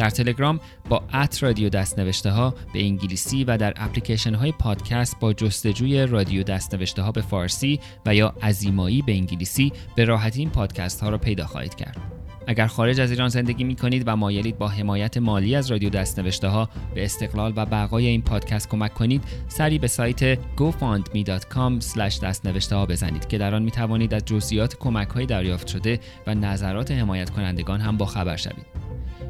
در 0.06 0.10
تلگرام 0.10 0.60
با 0.88 1.02
at 1.14 1.42
رادیو 1.42 1.68
دستنوشته 1.68 2.30
ها 2.30 2.54
به 2.72 2.82
انگلیسی 2.82 3.44
و 3.44 3.56
در 3.56 3.72
اپلیکیشن 3.76 4.34
های 4.34 4.52
پادکست 4.52 5.20
با 5.20 5.32
جستجوی 5.32 6.06
رادیو 6.06 6.42
دستنوشته 6.42 7.02
ها 7.02 7.12
به 7.12 7.20
فارسی 7.20 7.80
و 8.06 8.14
یا 8.14 8.34
ازیمایی 8.40 9.02
به 9.02 9.12
انگلیسی 9.12 9.72
به 9.96 10.04
راحتی 10.04 10.40
این 10.40 10.50
پادکست 10.50 11.00
ها 11.00 11.08
را 11.08 11.18
پیدا 11.18 11.46
خواهید 11.46 11.74
کرد. 11.74 11.96
اگر 12.46 12.66
خارج 12.66 13.00
از 13.00 13.10
ایران 13.10 13.28
زندگی 13.28 13.64
می 13.64 13.76
کنید 13.76 14.02
و 14.06 14.16
مایلید 14.16 14.58
با 14.58 14.68
حمایت 14.68 15.16
مالی 15.16 15.56
از 15.56 15.70
رادیو 15.70 15.90
دستنوشته 15.90 16.48
ها 16.48 16.68
به 16.94 17.04
استقلال 17.04 17.52
و 17.56 17.66
بقای 17.66 18.06
این 18.06 18.22
پادکست 18.22 18.68
کمک 18.68 18.94
کنید 18.94 19.24
سری 19.48 19.78
به 19.78 19.88
سایت 19.88 20.34
gofundme.com 20.34 21.98
دستنوشته 22.22 22.76
ها 22.76 22.86
بزنید 22.86 23.28
که 23.28 23.38
در 23.38 23.54
آن 23.54 23.62
می 23.62 23.70
توانید 23.70 24.14
از 24.14 24.24
جزئیات 24.24 24.76
کمک 24.76 25.08
های 25.08 25.26
دریافت 25.26 25.66
شده 25.66 26.00
و 26.26 26.34
نظرات 26.34 26.90
حمایت 26.90 27.30
کنندگان 27.30 27.80
هم 27.80 27.96
با 27.96 28.06
خبر 28.06 28.36
شوید 28.36 28.85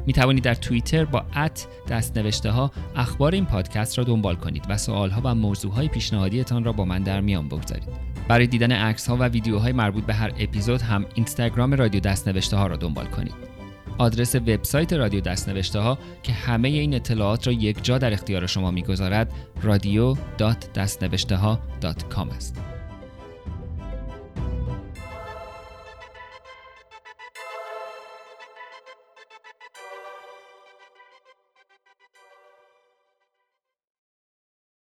می 0.07 0.13
توانید 0.13 0.43
در 0.43 0.55
توییتر 0.55 1.05
با 1.05 1.25
ات 1.35 1.67
دست 1.89 2.17
نوشته 2.17 2.51
ها 2.51 2.71
اخبار 2.95 3.33
این 3.33 3.45
پادکست 3.45 3.97
را 3.97 4.03
دنبال 4.03 4.35
کنید 4.35 4.65
و 4.69 4.77
سوال 4.77 5.09
ها 5.09 5.21
و 5.23 5.35
موضوع 5.35 5.73
های 5.73 5.87
پیشنهادیتان 5.87 6.63
را 6.63 6.71
با 6.71 6.85
من 6.85 7.03
در 7.03 7.21
میان 7.21 7.47
بگذارید. 7.47 7.87
برای 8.27 8.47
دیدن 8.47 8.71
عکس 8.71 9.09
ها 9.09 9.17
و 9.17 9.23
ویدیوهای 9.23 9.71
مربوط 9.71 10.05
به 10.05 10.13
هر 10.13 10.31
اپیزود 10.39 10.81
هم 10.81 11.05
اینستاگرام 11.15 11.73
رادیو 11.73 11.99
دست 11.99 12.27
نوشته 12.27 12.57
ها 12.57 12.67
را 12.67 12.75
دنبال 12.75 13.05
کنید. 13.05 13.33
آدرس 13.97 14.35
وبسایت 14.35 14.93
رادیو 14.93 15.21
دست 15.21 15.49
نوشته 15.49 15.79
ها 15.79 15.97
که 16.23 16.33
همه 16.33 16.67
این 16.67 16.93
اطلاعات 16.93 17.47
را 17.47 17.53
یک 17.53 17.83
جا 17.83 17.97
در 17.97 18.13
اختیار 18.13 18.47
شما 18.47 18.71
می‌گذارد 18.71 19.33
رادیو.دستنوشته 19.61 21.39
است. 22.35 22.76